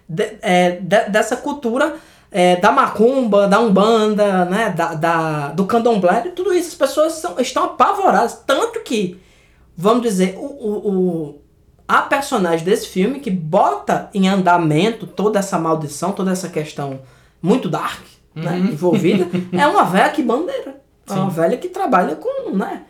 [0.09, 1.95] De- é, de- dessa cultura
[2.33, 7.35] é, da macumba, da umbanda, né, da, da- do candomblé, tudo isso as pessoas são,
[7.41, 9.21] estão apavoradas, tanto que,
[9.77, 11.43] vamos dizer, o, o, o-
[11.89, 17.01] a personagem desse filme que bota em andamento toda essa maldição, toda essa questão
[17.43, 18.67] muito dark, né, Uhum.
[18.69, 22.83] envolvida, é uma velha que bandeira, é uma velha que trabalha com, né,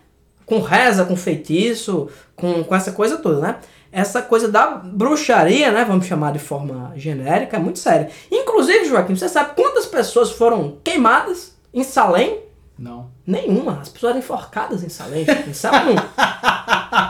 [0.51, 3.57] com reza, com feitiço, com, com essa coisa toda, né?
[3.92, 5.84] Essa coisa da bruxaria, né?
[5.84, 8.09] Vamos chamar de forma genérica, é muito séria.
[8.30, 12.40] Inclusive, Joaquim, você sabe quantas pessoas foram queimadas Em Salem,
[12.78, 13.11] Não.
[13.26, 13.78] nenhuma.
[13.80, 15.24] As pessoas eram enforcadas em Salem.
[15.48, 15.96] Em Salem.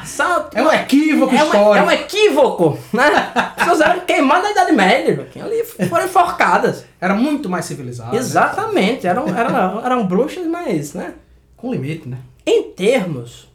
[0.05, 1.75] Sal- É um equívoco é histórico.
[1.77, 3.33] é um equívoco, né?
[3.35, 5.41] As pessoas eram queimadas na Idade Média, Joaquim.
[5.41, 6.85] Ali foram enforcadas.
[7.01, 8.13] Era muito mais civilizado.
[8.13, 8.19] né?
[8.19, 9.07] Exatamente.
[9.07, 11.15] Eram, eram, eram bruxas, mas, né?
[11.57, 12.19] Com limite, né?
[12.51, 13.49] Em termos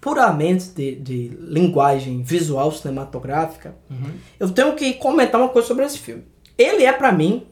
[0.00, 3.74] puramente de, de linguagem visual cinematográfica,
[4.38, 6.24] eu tenho que comentar uma coisa sobre esse filme.
[6.56, 7.44] Ele é, pra mim,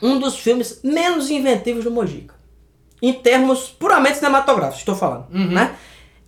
[0.00, 2.36] um dos filmes menos inventivos do Mojica.
[3.02, 5.26] Em termos puramente cinematográficos, estou falando.
[5.50, 5.74] Né?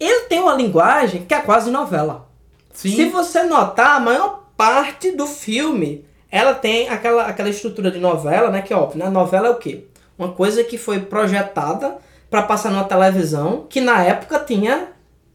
[0.01, 2.29] Ele tem uma linguagem que é quase novela.
[2.73, 2.97] Sim.
[2.97, 8.51] Se você notar, a maior parte do filme, ela tem aquela, aquela estrutura de novela,
[8.51, 8.61] né?
[8.61, 9.09] Que é óbvio, né?
[9.09, 9.85] Novela é o quê?
[10.19, 11.99] Uma coisa que foi projetada
[12.31, 14.89] para passar numa televisão que na época tinha,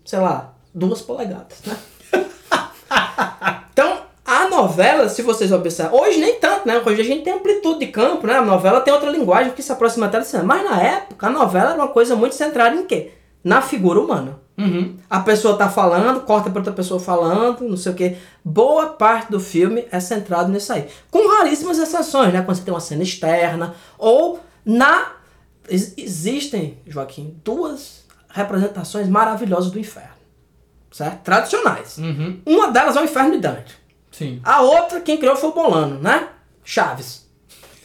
[0.05, 1.75] sei lá, duas polegadas, né?
[3.71, 6.81] então, a novela, se vocês observarem, hoje nem tanto, né?
[6.85, 8.35] Hoje a gente tem amplitude de campo, né?
[8.35, 10.55] A novela tem outra linguagem que se aproxima até do cinema.
[10.55, 13.11] Mas na época, a novela era uma coisa muito centrada em quê?
[13.43, 14.39] Na figura humana.
[14.57, 14.95] Uhum.
[15.09, 18.15] A pessoa tá falando, corta pra outra pessoa falando, não sei o que.
[18.43, 20.87] Boa parte do filme é centrado nisso aí.
[21.09, 22.41] Com raríssimas exceções, né?
[22.41, 23.75] Quando você tem uma cena externa.
[23.97, 25.07] Ou na.
[25.69, 30.13] Ex- Existem, Joaquim, duas representações maravilhosas do inferno.
[30.91, 31.21] Certo?
[31.23, 31.97] Tradicionais.
[31.97, 32.39] Uhum.
[32.45, 33.75] Uma delas é o inferno de Dante.
[34.11, 34.39] Sim.
[34.43, 36.27] A outra, quem criou foi o Bolano, né?
[36.63, 37.27] Chaves.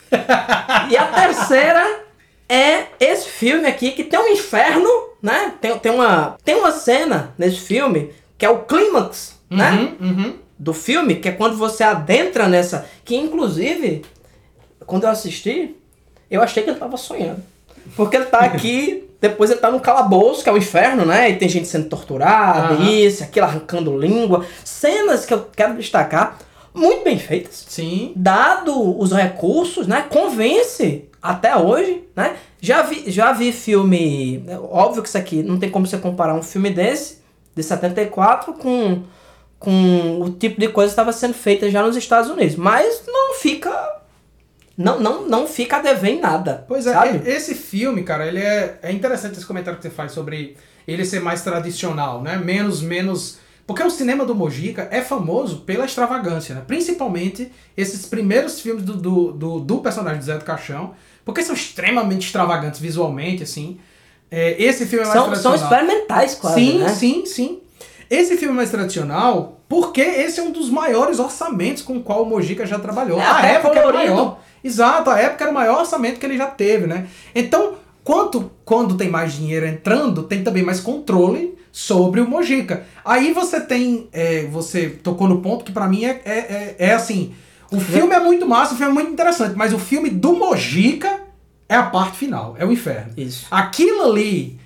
[0.91, 2.05] e a terceira
[2.49, 4.89] é esse filme aqui que tem um inferno,
[5.23, 5.55] né?
[5.61, 9.97] Tem, tem, uma, tem uma cena nesse filme que é o clímax, né?
[10.01, 10.07] Uhum.
[10.09, 10.39] Uhum.
[10.59, 12.87] Do filme, que é quando você adentra nessa.
[13.05, 14.05] Que inclusive,
[14.87, 15.77] quando eu assisti,
[16.31, 17.43] eu achei que ele tava sonhando.
[17.97, 21.31] Porque ele tá aqui, depois ele tá no calabouço, que é o inferno, né?
[21.31, 22.91] E tem gente sendo torturada, Aham.
[22.91, 24.45] isso, aquilo, arrancando língua.
[24.65, 26.39] Cenas que eu quero destacar,
[26.73, 27.67] muito bem feitas.
[27.69, 28.13] Sim.
[28.15, 30.07] Dado os recursos, né?
[30.09, 32.37] Convence até hoje, né?
[32.61, 34.45] Já vi, já vi filme.
[34.71, 37.19] Óbvio que isso aqui não tem como você comparar um filme desse,
[37.55, 39.03] de 74, com,
[39.59, 42.57] com o tipo de coisa que estava sendo feita já nos Estados Unidos.
[42.57, 43.98] Mas não fica.
[44.79, 46.65] Não, não, não fica a dever em nada.
[46.69, 47.29] Pois é, sabe?
[47.29, 50.57] esse filme, cara, ele é, é interessante esse comentário que você faz sobre
[50.87, 52.37] ele ser mais tradicional, né?
[52.37, 53.39] Menos, menos.
[53.67, 56.63] Porque o cinema do Mojica é famoso pela extravagância, né?
[56.65, 61.57] Principalmente esses primeiros filmes do, do, do, do personagem do Zé do Caixão, porque são
[61.57, 63.81] extremamente extravagantes visualmente, assim.
[64.31, 65.83] É, esse filme é mais São, são tradicional.
[65.83, 66.89] experimentais quase, sim, né?
[66.91, 67.59] sim, sim.
[68.09, 72.23] Esse filme é mais tradicional porque esse é um dos maiores orçamentos com o qual
[72.23, 73.21] o Mojica já trabalhou.
[73.21, 74.15] É, a época era colorido.
[74.15, 74.41] maior.
[74.63, 77.07] Exato, a época era o maior orçamento que ele já teve, né?
[77.35, 82.85] Então, quanto, quando tem mais dinheiro entrando, tem também mais controle sobre o Mojica.
[83.05, 84.09] Aí você tem.
[84.13, 87.35] é, você tocou no ponto que pra mim é, é, é, é assim.
[87.71, 91.21] O filme é muito massa, o filme é muito interessante, mas o filme do Mojica
[91.69, 93.13] é a parte final, é o inferno.
[93.15, 93.47] Isso.
[93.51, 94.59] Aquilo ali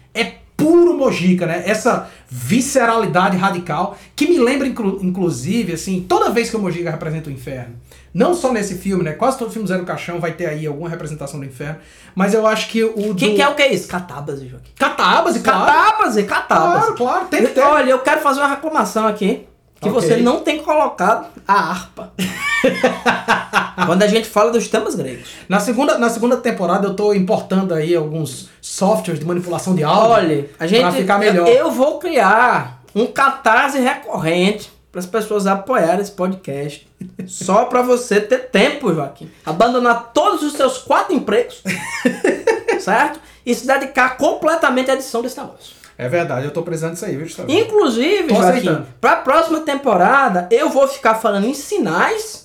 [0.64, 1.62] puro Mojica, né?
[1.66, 7.28] Essa visceralidade radical que me lembra, inclu- inclusive, assim, toda vez que o Mojica representa
[7.28, 7.74] o inferno.
[8.14, 9.12] Não só nesse filme, né?
[9.12, 11.76] Quase todo filme Zero Caixão vai ter aí alguma representação do inferno.
[12.14, 13.14] Mas eu acho que o do...
[13.14, 13.88] Que, que é o que é isso?
[13.88, 14.70] Catábase, Joaquim.
[14.78, 15.64] Catábase, claro.
[15.66, 16.78] Catábase, catábase.
[16.78, 17.62] Claro, claro, tem que ter.
[17.62, 19.46] Olha, eu quero fazer uma reclamação aqui.
[19.82, 20.00] Que Ok.
[20.00, 22.12] você não tem colocado a harpa.
[23.84, 25.28] Quando a gente fala dos temas gregos.
[25.48, 30.10] Na segunda, na segunda temporada eu tô importando aí alguns softwares de manipulação de áudio.
[30.10, 30.80] Olha, a gente.
[30.82, 31.48] Pra ficar melhor.
[31.48, 36.86] Eu, eu vou criar um catarse recorrente para as pessoas apoiarem esse podcast.
[37.26, 39.28] Só para você ter tempo, Joaquim.
[39.44, 41.60] Abandonar todos os seus quatro empregos.
[42.80, 43.18] certo?
[43.44, 45.81] E se dedicar completamente à edição desse negócio.
[45.96, 47.50] É verdade, eu tô precisando disso aí, viu, Gustavo?
[47.50, 48.86] Inclusive, Tô Joaquim, aceitando.
[49.00, 52.42] pra próxima temporada, eu vou ficar falando em sinais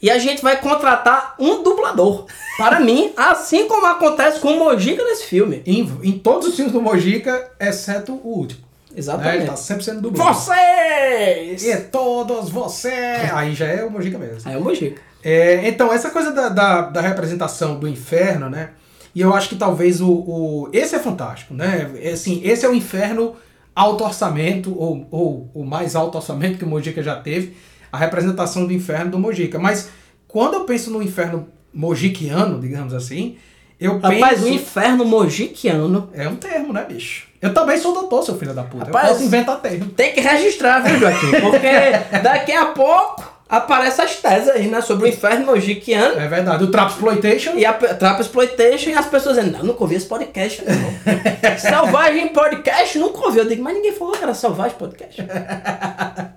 [0.00, 2.26] e a gente vai contratar um dublador.
[2.56, 5.62] Para mim, assim como acontece com o Mojica nesse filme.
[5.66, 8.60] Em, em todos os filmes do Mojica, exceto o último.
[8.90, 8.98] Né?
[8.98, 9.36] Exatamente.
[9.36, 10.32] Ele tá sempre sendo dublado.
[10.32, 11.64] Vocês!
[11.64, 12.92] E todos você!
[13.32, 14.48] Aí já é o Mojica mesmo.
[14.48, 15.00] Aí é o Mojica.
[15.24, 18.70] É, então, essa coisa da, da, da representação do inferno, né?
[19.16, 20.68] E eu acho que talvez o, o.
[20.74, 21.90] Esse é fantástico, né?
[22.02, 23.34] É, Assim, esse é o inferno
[23.74, 27.56] alto orçamento, ou, ou o mais alto orçamento que o Mojica já teve,
[27.90, 29.58] a representação do inferno do Mojica.
[29.58, 29.88] Mas
[30.28, 33.38] quando eu penso no inferno mojiquiano, digamos assim,
[33.80, 34.48] eu Rapaz, o penso.
[34.48, 37.26] inferno mojiquiano É um termo, né, bicho?
[37.40, 38.84] Eu também sou doutor, seu filho da puta.
[38.84, 39.86] Rapaz, eu posso inventar termo.
[39.86, 41.30] tem que registrar, viu, Joaquim?
[41.40, 41.68] Porque
[42.22, 44.80] daqui a pouco aparecem as teses aí, né?
[44.80, 46.18] Sobre o inferno mojiquiano.
[46.20, 46.64] É verdade.
[46.64, 47.54] O Trap Exploitation.
[47.54, 50.96] E a Trap Exploitation e as pessoas dizendo, não, nunca ouvi esse podcast, não.
[51.58, 53.38] Selvagem Podcast, nunca ouvi.
[53.38, 55.22] Eu digo, mas ninguém falou que era Selvagem Podcast.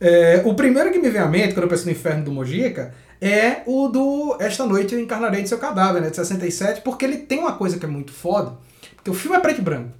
[0.00, 2.94] É, o primeiro que me vem à mente, quando eu penso no Inferno do Mojica,
[3.20, 7.16] é o do Esta Noite Eu Encarnarei de Seu Cadáver, né, de 67, porque ele
[7.18, 8.56] tem uma coisa que é muito foda,
[8.94, 9.92] porque o filme é preto e branco,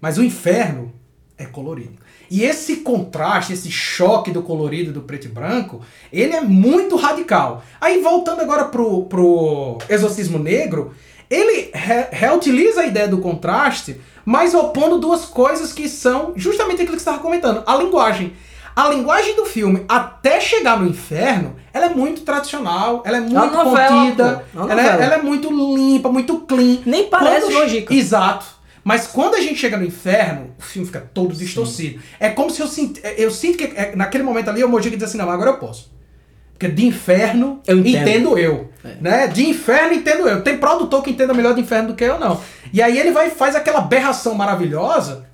[0.00, 0.92] mas o Inferno
[1.36, 1.94] é colorido.
[2.30, 5.80] E esse contraste, esse choque do colorido do preto e branco,
[6.12, 7.62] ele é muito radical.
[7.80, 10.94] Aí voltando agora pro, pro Exorcismo Negro,
[11.30, 16.96] ele re reutiliza a ideia do contraste, mas opondo duas coisas que são justamente aquilo
[16.96, 17.62] que você estava comentando.
[17.66, 18.32] A linguagem.
[18.76, 23.34] A linguagem do filme, até chegar no inferno, ela é muito tradicional, ela é muito
[23.34, 24.44] uma novela, contida.
[24.54, 26.78] É ela, é, ela é muito limpa, muito clean.
[26.86, 27.56] Nem parece Quando-.
[27.92, 28.57] Exato.
[28.88, 32.00] Mas quando a gente chega no inferno, o filme fica todo distorcido.
[32.18, 32.98] É como se eu sinto.
[33.18, 35.92] Eu sinto que é, naquele momento ali o Mojica diz assim: não, agora eu posso.
[36.54, 37.96] Porque de inferno Eu entendo.
[38.08, 38.70] entendo eu.
[38.98, 39.26] Né?
[39.26, 40.42] De inferno entendo eu.
[40.42, 42.40] Tem produtor que entenda melhor de inferno do que eu, não.
[42.72, 45.26] E aí ele vai faz aquela aberração maravilhosa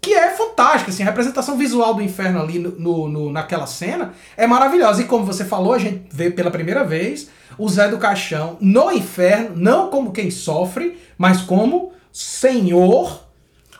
[0.00, 4.12] que é fantástica, assim, a representação visual do inferno ali no, no- no- naquela cena
[4.36, 5.00] é maravilhosa.
[5.02, 8.92] E como você falou, a gente vê pela primeira vez o Zé do Caixão no
[8.92, 11.92] inferno, não como quem sofre, mas como
[12.22, 13.20] senhor.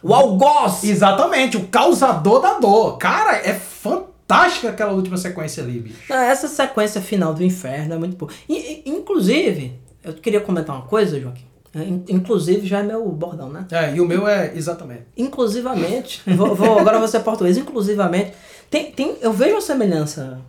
[0.03, 0.85] O algoz!
[0.85, 2.97] Exatamente, o causador da dor.
[2.99, 5.99] Cara, é fantástica aquela última sequência ali, bicho.
[6.09, 8.31] Não, essa sequência final do inferno é muito boa.
[8.49, 9.73] I- inclusive,
[10.05, 11.45] eu queria comentar uma coisa, Joaquim.
[11.75, 13.67] É, in- Inclusive já é meu bordão, né?
[13.73, 15.03] É, e o meu é exatamente.
[15.17, 18.33] Inclusivamente, vou, vou- agora você é português, inclusivamente,
[18.71, 20.41] tem, tem, eu vejo uma semelhança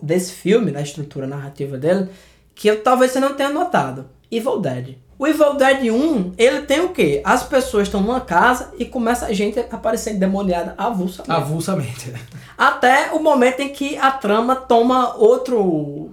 [0.00, 2.08] desse filme, da estrutura narrativa dele,
[2.54, 4.06] que eu, talvez você não tenha notado.
[4.30, 4.94] Evil Dead.
[5.20, 7.20] O Evil Dead 1, ele tem o quê?
[7.22, 11.30] As pessoas estão numa casa e começa a gente a aparecer endemoniada avulsamente.
[11.30, 12.12] Avulsamente.
[12.56, 16.12] Até o momento em que a trama toma outro,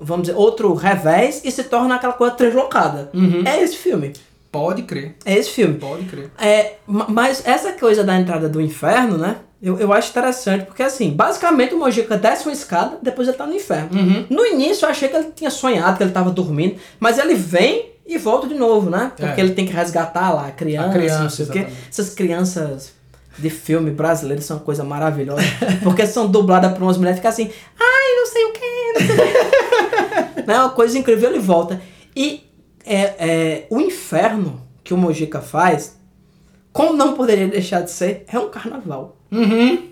[0.00, 3.08] vamos dizer, outro revés e se torna aquela coisa translocada.
[3.14, 3.44] Uhum.
[3.46, 4.14] É esse filme.
[4.50, 5.74] Pode crer, É esse filme.
[5.74, 6.28] pode crer.
[6.36, 9.36] É, ma- mas essa coisa da entrada do inferno, né?
[9.62, 13.46] Eu, eu acho interessante, porque assim, basicamente o Mojica desce uma escada, depois ele tá
[13.46, 13.90] no inferno.
[13.96, 14.26] Uhum.
[14.28, 17.89] No início eu achei que ele tinha sonhado, que ele tava dormindo, mas ele vem
[18.14, 19.12] e volta de novo, né?
[19.16, 19.44] Porque É.
[19.44, 21.72] ele tem que resgatar lá a criança, A criança, não exatamente.
[21.88, 22.92] Essas crianças
[23.38, 25.42] de filme brasileiro são uma coisa maravilhosa,
[25.84, 29.06] porque são dubladas por umas mulheres que ficam assim, ai, não sei o que, não
[29.06, 30.42] sei o quê.
[30.46, 30.58] Né?
[30.58, 31.80] Uma coisa incrível, ele volta.
[32.16, 32.42] E
[32.84, 35.96] é, é, o inferno que o Mojica faz,
[36.72, 39.16] como não poderia deixar de ser, é um carnaval.
[39.30, 39.89] Uhum.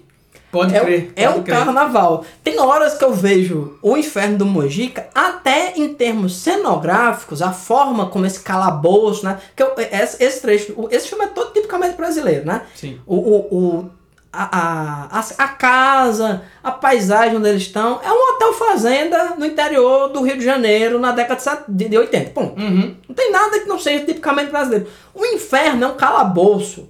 [0.50, 1.12] Pode É, crer.
[1.14, 1.56] é um crer.
[1.58, 2.24] carnaval.
[2.42, 8.06] Tem horas que eu vejo o inferno do Mojica, até em termos cenográficos, a forma
[8.06, 9.38] como esse calabouço, né?
[9.54, 12.62] Que eu- esse, esse trecho, esse filme é todo tipicamente brasileiro, né?
[12.74, 12.98] Sim.
[13.06, 13.90] O, o, o-
[14.32, 20.08] a, a, a, casa, a paisagem onde eles estão, é um hotel fazenda no interior
[20.08, 22.30] do Rio de Janeiro na década de de, de 80.
[22.30, 22.60] Ponto.
[22.60, 22.94] Uhum.
[23.08, 24.86] Não tem nada que não seja tipicamente brasileiro.
[25.14, 26.88] O inferno é um calabouço.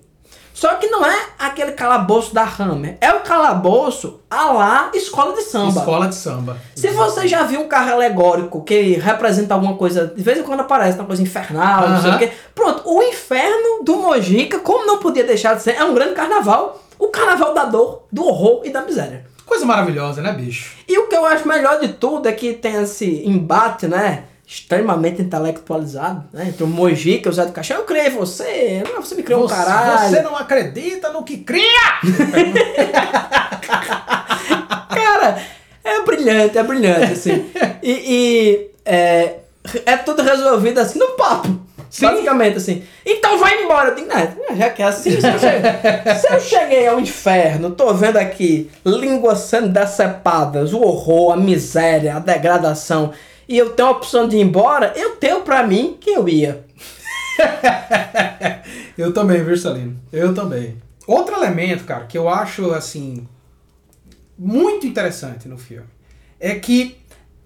[0.58, 2.98] Só que não é aquele calabouço da Hammer.
[3.00, 5.78] É o calabouço a lá escola de samba.
[5.78, 6.56] Escola de samba.
[6.74, 10.58] Se você já viu um carro alegórico que representa alguma coisa, de vez em quando
[10.58, 12.32] aparece uma coisa infernal, não sei o quê.
[12.56, 16.82] Pronto, o inferno do Mojica, como não podia deixar de ser, é um grande carnaval.
[16.98, 19.24] O carnaval da dor, do horror e da miséria.
[19.46, 20.76] Coisa maravilhosa, né, bicho?
[20.88, 24.24] E o que eu acho melhor de tudo é que tem esse embate, né?
[24.50, 26.46] Extremamente intelectualizado, né?
[26.48, 27.76] Entre o Mojica e o Zé do Caixão.
[27.76, 30.08] Eu criei você, não, você me criou um você, caralho.
[30.08, 32.00] você não acredita no que cria!
[34.88, 35.38] Cara,
[35.84, 37.50] é brilhante, é brilhante, assim.
[37.82, 39.34] E, e, é,
[39.84, 41.48] é tudo resolvido assim no papo.
[41.90, 42.06] Sim.
[42.06, 42.82] Basicamente, assim.
[43.04, 43.90] Então vai embora.
[43.90, 45.60] Eu digo, "Não, já que é assim, se eu, cheguei,
[46.20, 52.16] se eu cheguei ao inferno, tô vendo aqui línguas sendo decepadas, o horror, a miséria,
[52.16, 53.12] a degradação,
[53.48, 56.64] e eu tenho a opção de ir embora, eu tenho pra mim que eu ia.
[58.98, 59.96] Eu também, viu, Salino?
[60.12, 60.76] Eu também.
[61.06, 63.26] Outro elemento, cara, que eu acho, assim,
[64.38, 65.86] muito interessante no filme,
[66.40, 66.96] é que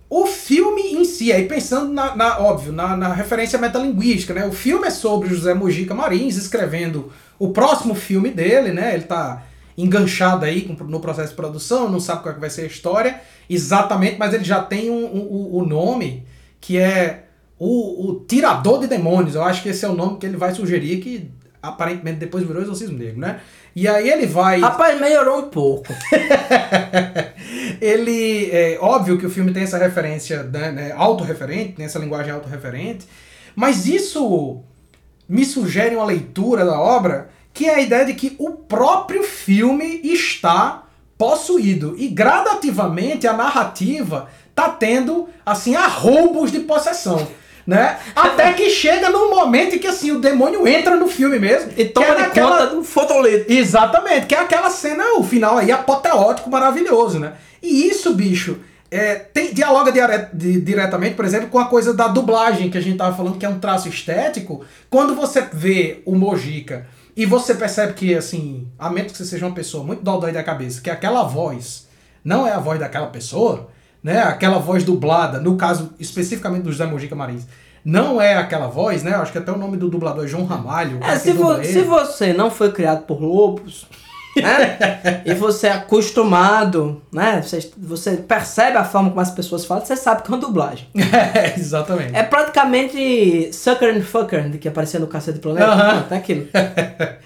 [0.09, 4.47] o filme em si, aí pensando, na, na- óbvio, na, na referência metalinguística, né?
[4.47, 8.95] O filme é sobre José Mojica Marins escrevendo o próximo filme dele, né?
[8.95, 9.43] Ele tá
[9.83, 13.20] enganchado aí no processo de produção, não sabe qual é que vai ser a história
[13.49, 16.24] exatamente, mas ele já tem um, um- um- o nome
[16.61, 17.24] que é
[17.59, 19.35] o, o Tirador de Demônios.
[19.35, 21.30] Eu acho que esse é o nome que ele vai sugerir que
[21.62, 23.41] aparentemente depois virou Exorcismo Negro, né?
[23.74, 24.61] E aí ele vai...
[24.61, 25.87] Rapaz, melhorou um pouco.
[27.80, 32.33] ele é óbvio que o filme tem essa referência né, né, autorreferente, tem essa linguagem
[32.33, 33.07] autorreferente,
[33.55, 34.61] mas isso
[35.28, 40.01] me sugere uma leitura da obra que é a ideia de que o próprio filme
[40.05, 40.85] está
[41.19, 47.27] possuído e gradativamente a narrativa tá tendo assim arroubos de possessão.
[47.67, 47.99] né?
[48.17, 51.71] Até que chega num momento em que assim o demônio entra no filme mesmo.
[51.77, 53.53] E toma é de naquela- conta do fotolito.
[53.53, 57.35] Exatamente, que é aquela cena, o final aí apoteótico, maravilhoso, né?
[57.63, 58.59] E isso, bicho,
[58.91, 62.81] é, tem, dialoga dire- di- diretamente, por exemplo, com a coisa da dublagem que a
[62.81, 64.65] gente tava falando, que é um traço estético.
[64.91, 66.87] Quando você vê o Mojica
[67.17, 70.43] e você percebe que, assim, a menos que você seja uma pessoa muito dodói da
[70.43, 71.89] cabeça, que aquela voz
[72.25, 73.69] não é a voz daquela pessoa,
[74.03, 74.21] né?
[74.23, 77.47] Aquela voz dublada, no caso especificamente do José Mojica Marins,
[77.85, 79.13] não é aquela voz, né?
[79.15, 80.99] Acho que até o nome do dublador é João Ramalho.
[81.03, 81.89] É, se, vo- dubla se ele.
[81.89, 83.87] você não foi criado por lobos,
[84.37, 85.22] né?
[85.24, 87.43] e você é acostumado, né?
[87.43, 90.87] Você, você percebe a forma como as pessoas falam, você sabe que é uma dublagem.
[91.35, 92.14] É, exatamente.
[92.14, 95.66] É praticamente Sucker and Fucker, que aparecia no Cacete do Planeta.
[95.66, 95.99] Aham.
[95.99, 96.49] Pronto, é aquilo.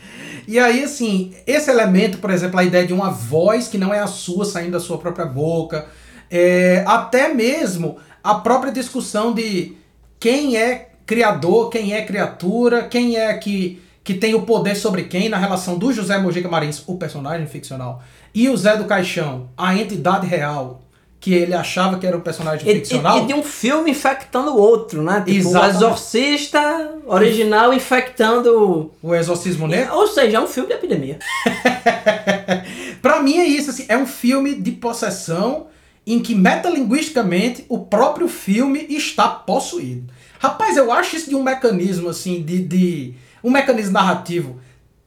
[0.49, 3.99] E aí, assim, esse elemento, por exemplo, a ideia de uma voz que não é
[3.99, 5.87] a sua saindo da sua própria boca,
[6.31, 9.77] é, até mesmo a própria discussão de
[10.21, 15.29] quem é criador, quem é criatura, quem é que, que tem o poder sobre quem
[15.29, 18.01] na relação do José Mojica Marins, o personagem ficcional,
[18.33, 20.81] e o Zé do Caixão, a entidade real,
[21.19, 23.25] que ele achava que era um personagem ficcional.
[23.25, 25.25] e- de um filme infectando o outro, né?
[25.27, 25.75] Tipo, o Exatamente.
[25.77, 28.93] Exorcista original infectando.
[29.03, 29.93] O Exorcismo Negro.
[29.97, 31.19] Ou seja, é um filme de epidemia.
[33.03, 35.67] Pra mim é isso, assim, é um filme de possessão
[36.07, 40.05] em que metalinguisticamente o próprio filme está possuído.
[40.39, 43.15] Rapaz, eu acho isso de um mecanismo assim de, de
[43.47, 44.61] um mecanismo narrativo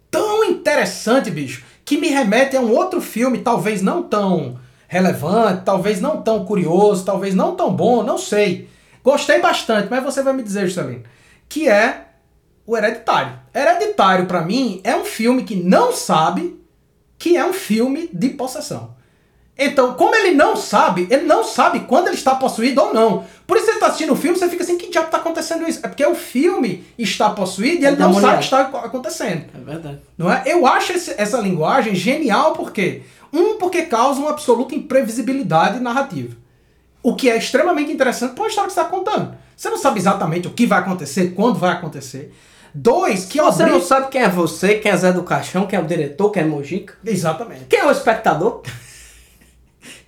[0.10, 6.00] tão interessante, bicho, que me remete a um outro filme, talvez não tão relevante, talvez
[6.00, 8.70] não tão curioso, talvez não tão bom, não sei.
[9.04, 11.04] Gostei bastante, mas você vai me dizer, Juscelino,
[11.50, 12.06] que é
[12.66, 13.38] o Hereditário.
[13.54, 16.58] Hereditário, pra mim, é um filme que não sabe
[17.18, 18.96] que é um filme de possessão.
[19.62, 23.26] Então, como ele não sabe, ele não sabe quando ele está possuído ou não.
[23.46, 25.80] Por isso ele está assistindo o filme, você fica assim, que diabo está acontecendo isso?
[25.84, 29.46] É porque o filme está possuído e ele não sabe o que está acontecendo.
[29.54, 30.00] É verdade.
[30.18, 30.44] Não é?
[30.46, 33.02] Eu acho esse- essa linguagem genial porque
[33.34, 36.36] um porque causa uma absoluta imprevisibilidade narrativa.
[37.04, 39.36] O que é extremamente interessante para uma história que você está contando.
[39.58, 42.34] Você não sabe exatamente o que vai acontecer, quando vai acontecer.
[42.74, 45.78] Dois, que Você não obriga- sabe quem é você, quem é Zé do Caixão, quem
[45.78, 46.94] é o diretor, quem é Mojica.
[47.06, 47.66] Exatamente.
[47.68, 48.62] Quem é o espectador?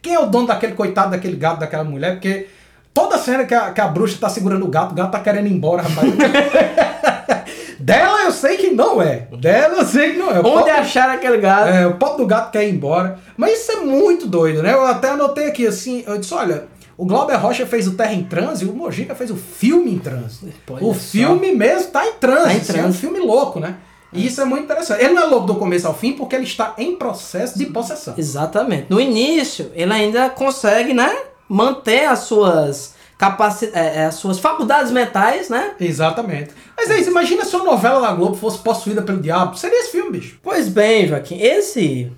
[0.02, 2.14] Quem é o dono daquele coitado daquele gato, daquela mulher?
[2.14, 2.48] Porque
[2.94, 5.48] toda cena que a, que a bruxa tá segurando o gato, o gato tá querendo
[5.48, 6.12] ir embora, rapaz.
[7.80, 9.28] Dela eu sei que não é.
[9.40, 10.40] Dela eu sei que não é.
[10.40, 11.70] O Onde acharam aquele gado?
[11.70, 13.18] é, o pobre do gato quer ir embora.
[13.36, 14.72] Mas isso é muito doido, né?
[14.74, 18.24] Eu até anotei aqui assim, eu disse, olha, o Glauber Rocha fez o Terra em
[18.24, 20.54] Transe e o Mojica fez o filme em transe.
[20.80, 21.00] O só.
[21.00, 22.44] filme mesmo tá em transe.
[22.46, 22.98] Tá em assim, É um transe.
[23.00, 23.76] filme louco, né?
[24.14, 25.04] E isso é muito interessante.
[25.04, 28.14] Ele não é louco do começo ao fim porque ele está em processo de possessão.
[28.18, 28.88] Exatamente.
[28.90, 31.16] No início, ele ainda consegue, né?
[31.48, 35.76] Manter as suas capaci é, é, as suas faculdades mentais, né?
[35.80, 36.50] Exatamente.
[36.76, 39.56] Mas é isso, imagina se uma novela da Globo fosse possuída pelo diabo.
[39.56, 40.40] Seria esse filme, bicho.
[40.42, 42.12] Pois bem, Joaquim, esse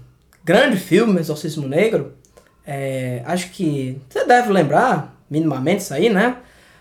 [0.45, 2.13] grande filme, Exorcismo Negro,
[2.65, 6.37] é, acho que você deve lembrar, minimamente isso aí, né?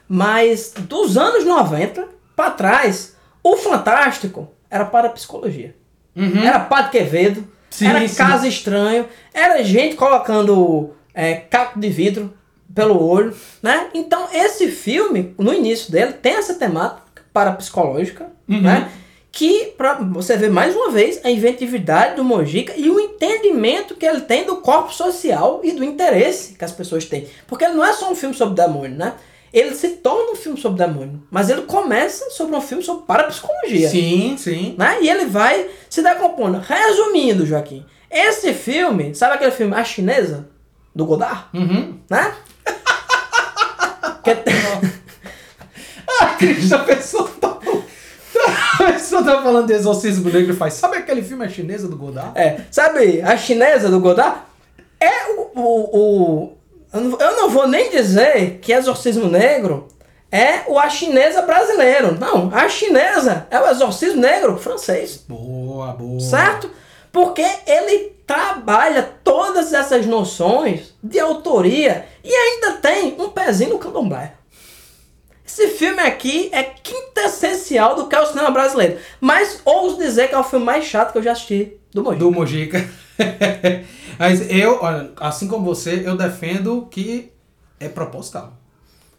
[0.08, 2.06] Mas dos anos 90
[2.36, 5.74] para trás, o Fantástico era para psicologia.
[6.16, 7.46] Era Padre Quevedo, Uhum.
[7.70, 8.16] Sim, era sim.
[8.16, 12.34] Casa Estranho, era gente colocando é, caco de vidro
[12.74, 13.88] pelo olho, né?
[13.94, 18.60] Então esse filme, no início dele, tem essa temática parapsicológica, Uhum.
[18.62, 18.90] né?
[19.30, 24.04] Que pra você ver mais uma vez a inventividade do Mojica e o entendimento que
[24.04, 27.26] ele tem do corpo social e do interesse que as pessoas têm.
[27.46, 29.14] Porque ele não é só um filme sobre demônio, né?
[29.52, 33.88] Ele se torna um filme sobre demônio, mas ele começa sobre um filme sobre parapsicologia
[33.88, 34.74] Sim, sim.
[34.78, 34.98] né?
[35.02, 36.58] E ele vai se decompondo.
[36.66, 40.48] Resumindo, Joaquim, esse filme, sabe aquele filme A Chinesa?
[40.94, 41.44] Do Godard?
[41.54, 41.98] Uhum.
[42.10, 42.34] Né?
[44.22, 44.54] Que tem-
[46.20, 47.58] Ah, Cristo, a pessoa tá.
[48.78, 50.74] Pessoa tá falando de exorcismo negro e faz.
[50.74, 52.32] Sabe aquele filme A Chinesa do Godard?
[52.38, 54.40] é, sabe a chinesa do Godard?
[55.00, 55.50] É o.
[55.54, 56.58] o, o-
[56.92, 59.88] eu, não, eu não vou nem dizer que Exorcismo Negro
[60.30, 62.18] é o A Chinesa brasileiro.
[62.18, 65.22] Não, a chinesa é o Exorcismo Negro francês.
[65.28, 66.20] Boa, boa.
[66.20, 66.70] Certo?
[67.12, 74.32] Porque ele trabalha todas essas noções de autoria e ainda tem um pezinho no candomblé.
[75.52, 78.96] Esse filme aqui é quintessencial do que é o cinema brasileiro.
[79.20, 82.24] Mas ouso dizer que é o filme mais chato que eu já assisti do Mojica.
[82.24, 82.90] Do Mojica.
[84.18, 84.80] Mas eu,
[85.20, 87.30] assim como você, eu defendo que
[87.78, 88.61] é proposital.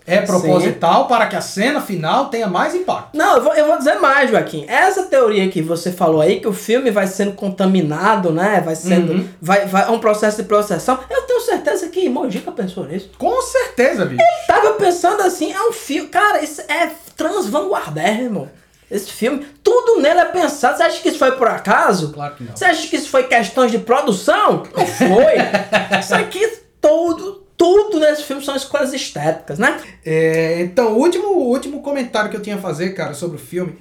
[0.06, 3.16] É proposital para que a cena final tenha mais impacto.
[3.16, 4.66] Não, eu vou, eu vou dizer mais, Joaquim.
[4.68, 8.62] Essa teoria que você falou aí, que o filme vai sendo contaminado, né?
[8.64, 9.14] Vai sendo.
[9.14, 9.30] Uhum.
[9.42, 11.00] Vai, vai, é um processo de processão.
[11.10, 13.12] Eu tenho certeza que Mojica pensou nisso.
[13.18, 14.24] Com certeza, bicho.
[14.48, 16.10] Tava pensando assim, é um filme.
[16.10, 18.50] Cara, isso é transvanguardérrimo.
[18.92, 20.78] Esse filme, tudo nele é pensado.
[20.78, 22.12] Você acha que isso foi por acaso?
[22.12, 22.56] Claro que não.
[22.56, 24.64] Você acha que isso foi questões de produção?
[24.76, 25.34] Não foi.
[26.00, 26.48] isso aqui,
[26.80, 29.80] todo, tudo nesse filme são escolhas estéticas, né?
[30.06, 33.40] É, então, o último, o último comentário que eu tinha a fazer, cara, sobre o
[33.40, 33.78] filme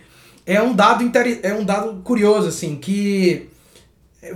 [0.47, 3.49] é um dado interi- é um dado curioso, assim, que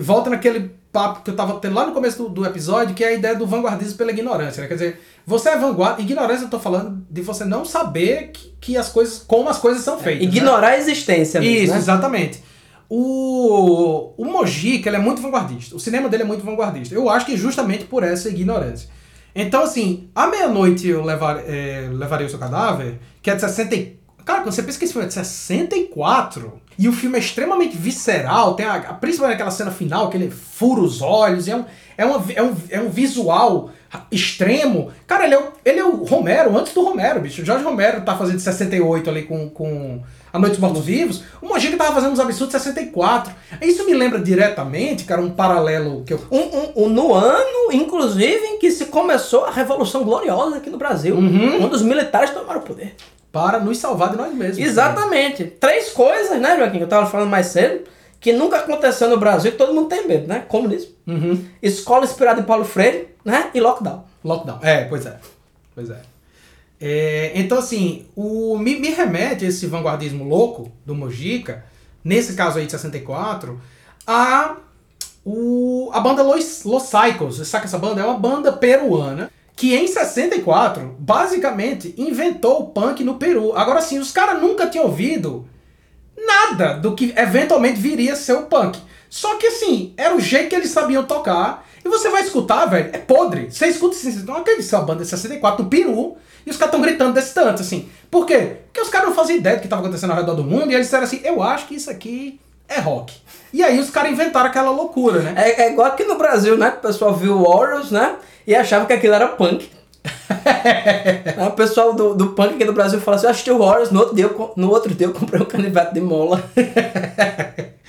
[0.01, 3.09] volta naquele papo que eu tava tendo lá no começo do, do episódio, que é
[3.09, 4.67] a ideia do vanguardismo pela ignorância, né?
[4.67, 8.77] Quer dizer, você é vanguarda, ignorância eu tô falando de você não saber que, que
[8.77, 10.23] as coisas, como as coisas são feitas.
[10.27, 10.29] né?
[10.29, 11.79] Ignorar a existência mesmo, Isso, né?
[11.79, 12.43] exatamente.
[12.89, 15.75] O, o Mojica, ele é muito vanguardista.
[15.77, 16.95] O cinema dele é muito vanguardista.
[16.95, 18.89] Eu acho que justamente por essa ignorância.
[19.39, 23.77] Então, assim, à meia-noite eu levar, é, levarei o seu cadáver, que é de 60.
[24.25, 27.77] Cara, quando você pensa que esse filme é de 64, e o filme é extremamente
[27.77, 31.65] visceral, tem a, principalmente aquela cena final, que ele fura os olhos, é um,
[31.99, 33.71] é, uma, é, um, é um visual
[34.11, 34.91] extremo.
[35.07, 37.43] Cara, ele é, o, ele é o Romero, antes do Romero, bicho.
[37.43, 40.03] O Jorge Romero tá fazendo 68 ali com, com
[40.33, 41.23] A Noite dos Mortos Vivos.
[41.41, 43.33] O Mojica tava fazendo uns absurdos de 64.
[43.63, 46.21] Isso me lembra diretamente, cara, um paralelo que eu.
[46.31, 50.77] Um, um, um- no ano, inclusive, em que se começou a Revolução Gloriosa aqui no
[50.79, 51.15] Brasil.
[51.17, 51.59] Uhum.
[51.61, 52.95] Quando os militares tomaram o poder.
[53.33, 54.59] Para nos salvar de nós mesmos.
[54.59, 55.45] Exatamente.
[55.45, 57.85] Três coisas, né, Joaquim, que eu tava falando mais cedo,
[58.21, 60.45] que nunca aconteceu no Brasil, que todo mundo tem medo, né?
[60.49, 60.91] Comunismo.
[61.07, 61.45] Uhum.
[61.63, 63.51] Escola inspirada em Paulo Freire, né?
[63.55, 64.05] E lockdown.
[64.25, 64.59] Lockdown.
[64.63, 65.17] É, pois é.
[65.75, 65.97] Pois é.
[66.81, 71.65] É, então, assim, o, me, me remete esse vanguardismo louco do Mojica,
[72.05, 73.61] nesse caso aí de 64,
[74.07, 74.57] a,
[75.25, 77.51] o, a banda Los, Los Cycles.
[77.51, 83.15] Que essa banda é uma banda peruana que em 64, basicamente, inventou o punk no
[83.15, 83.57] Peru.
[83.57, 85.49] Agora, sim, os caras nunca tinham ouvido
[86.15, 88.79] nada do que eventualmente viria a ser o punk.
[89.09, 91.66] Só que assim, era o jeito que eles sabiam tocar.
[91.87, 93.49] E você vai escutar, velho, é podre.
[93.49, 96.17] Você escuta assim, você não acredita é uma banda de 64 do Peru.
[96.45, 97.89] E os caras estão gritando desse tanto, assim.
[98.11, 98.57] Por quê?
[98.67, 100.73] Porque os caras não faziam ideia do que estava acontecendo ao redor do mundo.
[100.73, 103.15] E eles disseram assim, eu acho que isso aqui é rock.
[103.53, 105.35] E aí os caras inventaram aquela loucura, né?
[105.37, 106.75] É, é igual aqui no Brasil, né?
[106.77, 108.17] O pessoal viu Warriors, né?
[108.45, 109.71] E achava que aquilo era punk.
[111.47, 114.01] O pessoal do, do punk aqui do Brasil fala assim, eu assisti o Warriors, no
[114.01, 116.43] outro dia eu, no outro dia eu comprei um canivete de mola.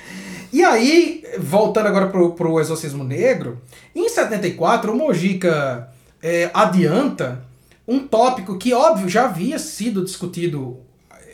[0.51, 3.61] E aí, voltando agora pro, pro Exorcismo Negro,
[3.95, 5.89] em 74 o Mojica
[6.21, 7.45] é, adianta
[7.87, 10.79] um tópico que, óbvio, já havia sido discutido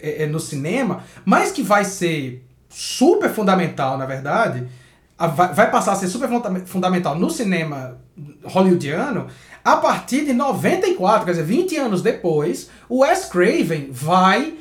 [0.02, 4.68] é, é, no cinema, mas que vai ser super fundamental, na verdade,
[5.18, 7.98] vai, passar a ser super funda- fundamental no cinema
[8.44, 9.28] hollywoodiano
[9.64, 14.56] a partir de 94, quer dizer, 20 anos depois, o Wes Craven vai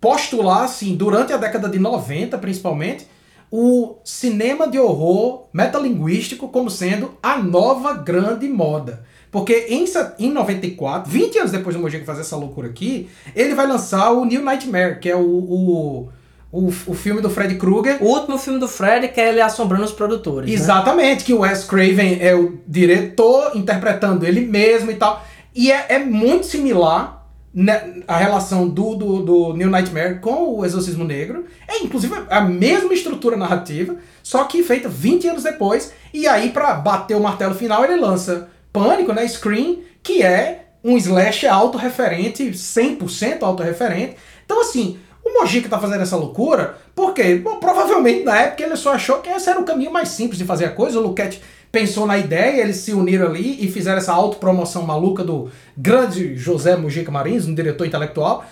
[0.00, 3.06] postular, assim, durante a década de 90, principalmente,
[3.50, 9.04] o cinema de horror metalinguístico como sendo a nova grande moda.
[9.30, 9.84] Porque em,
[10.18, 14.24] em 94, 20 anos depois do Mojica fazer essa loucura aqui, ele vai lançar o
[14.24, 16.08] New Nightmare, que é o, o,
[16.50, 18.02] o, o filme do Freddy Krueger.
[18.02, 20.48] O último filme do Fred que é ele assombrando os produtores.
[20.48, 20.56] né?
[20.56, 25.22] Exatamente, que o Wes Craven é o diretor interpretando ele mesmo e tal.
[25.54, 27.17] E é, é muito similar né,
[28.06, 31.46] a relação do, do, do New Nightmare com o Exorcismo Negro.
[31.66, 35.92] É inclusive a mesma estrutura narrativa, só que feita 20 anos depois.
[36.12, 39.26] E aí, pra bater o martelo final, ele lança Pânico, né?
[39.26, 44.16] Scream, que é um slash autorreferente, 100% autorreferente.
[44.44, 49.18] Então, assim, o Mojica tá fazendo essa loucura porque, provavelmente na época ele só achou
[49.18, 50.98] que esse era o caminho mais simples de fazer a coisa.
[50.98, 55.50] O Luquete pensou na ideia, eles se uniram ali e fizeram essa autopromoção maluca do
[55.76, 58.44] grande José Mojica Marins, um diretor intelectual.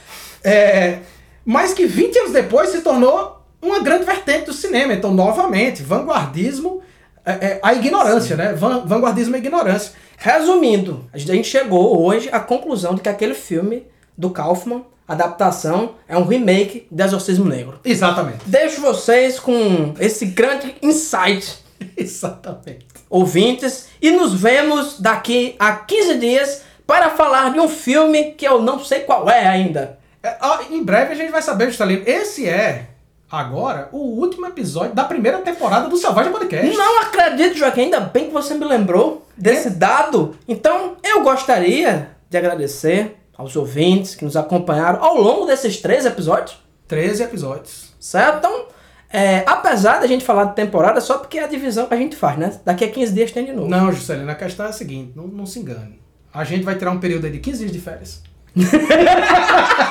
[0.45, 0.99] É,
[1.45, 4.93] mas que 20 anos depois se tornou uma grande vertente do cinema.
[4.93, 6.83] Então, novamente, vanguardismo,
[7.25, 8.53] é, é, a ignorância, né?
[8.53, 9.93] Van- vanguardismo e ignorância.
[10.17, 13.85] Resumindo, a gente chegou hoje à conclusão de que aquele filme
[14.17, 17.79] do Kaufman, adaptação, é um remake de Exorcismo Negro.
[17.85, 18.39] Exatamente.
[18.47, 21.59] Deixo vocês com esse grande insight,
[21.97, 22.87] Exatamente.
[23.09, 28.63] ouvintes, e nos vemos daqui a 15 dias para falar de um filme que eu
[28.63, 29.99] não sei qual é ainda.
[30.23, 32.03] É, ó, em breve a gente vai saber, Juscelino.
[32.07, 32.87] Esse é,
[33.31, 36.77] agora, o último episódio da primeira temporada do Selvagem Podcast.
[36.77, 40.37] Não acredito, Joaquim, ainda bem que você me lembrou desse dado.
[40.47, 46.59] Então, eu gostaria de agradecer aos ouvintes que nos acompanharam ao longo desses três episódios.
[46.89, 47.95] 13 episódios.
[47.99, 48.39] Certo?
[48.39, 48.67] Então,
[49.13, 52.17] é, apesar da gente falar de temporada, só porque é a divisão que a gente
[52.17, 52.53] faz, né?
[52.65, 53.69] Daqui a 15 dias tem de novo.
[53.69, 56.01] Não, Juscelino, a questão é a seguinte, não, não se engane.
[56.33, 58.23] A gente vai tirar um período aí de 15 dias de férias.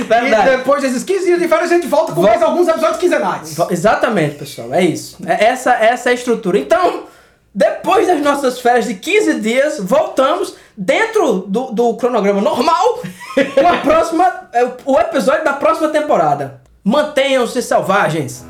[0.00, 3.56] E depois desses 15 dias de férias a gente volta com mais alguns episódios quinzenais.
[3.70, 4.74] Exatamente, pessoal.
[4.74, 5.16] É isso.
[5.26, 6.58] É essa, essa é a estrutura.
[6.58, 7.04] Então,
[7.54, 13.00] depois das nossas férias de 15 dias, voltamos dentro do, do cronograma normal
[13.54, 16.60] com a próxima, é, o episódio da próxima temporada.
[16.84, 18.49] Mantenham-se selvagens!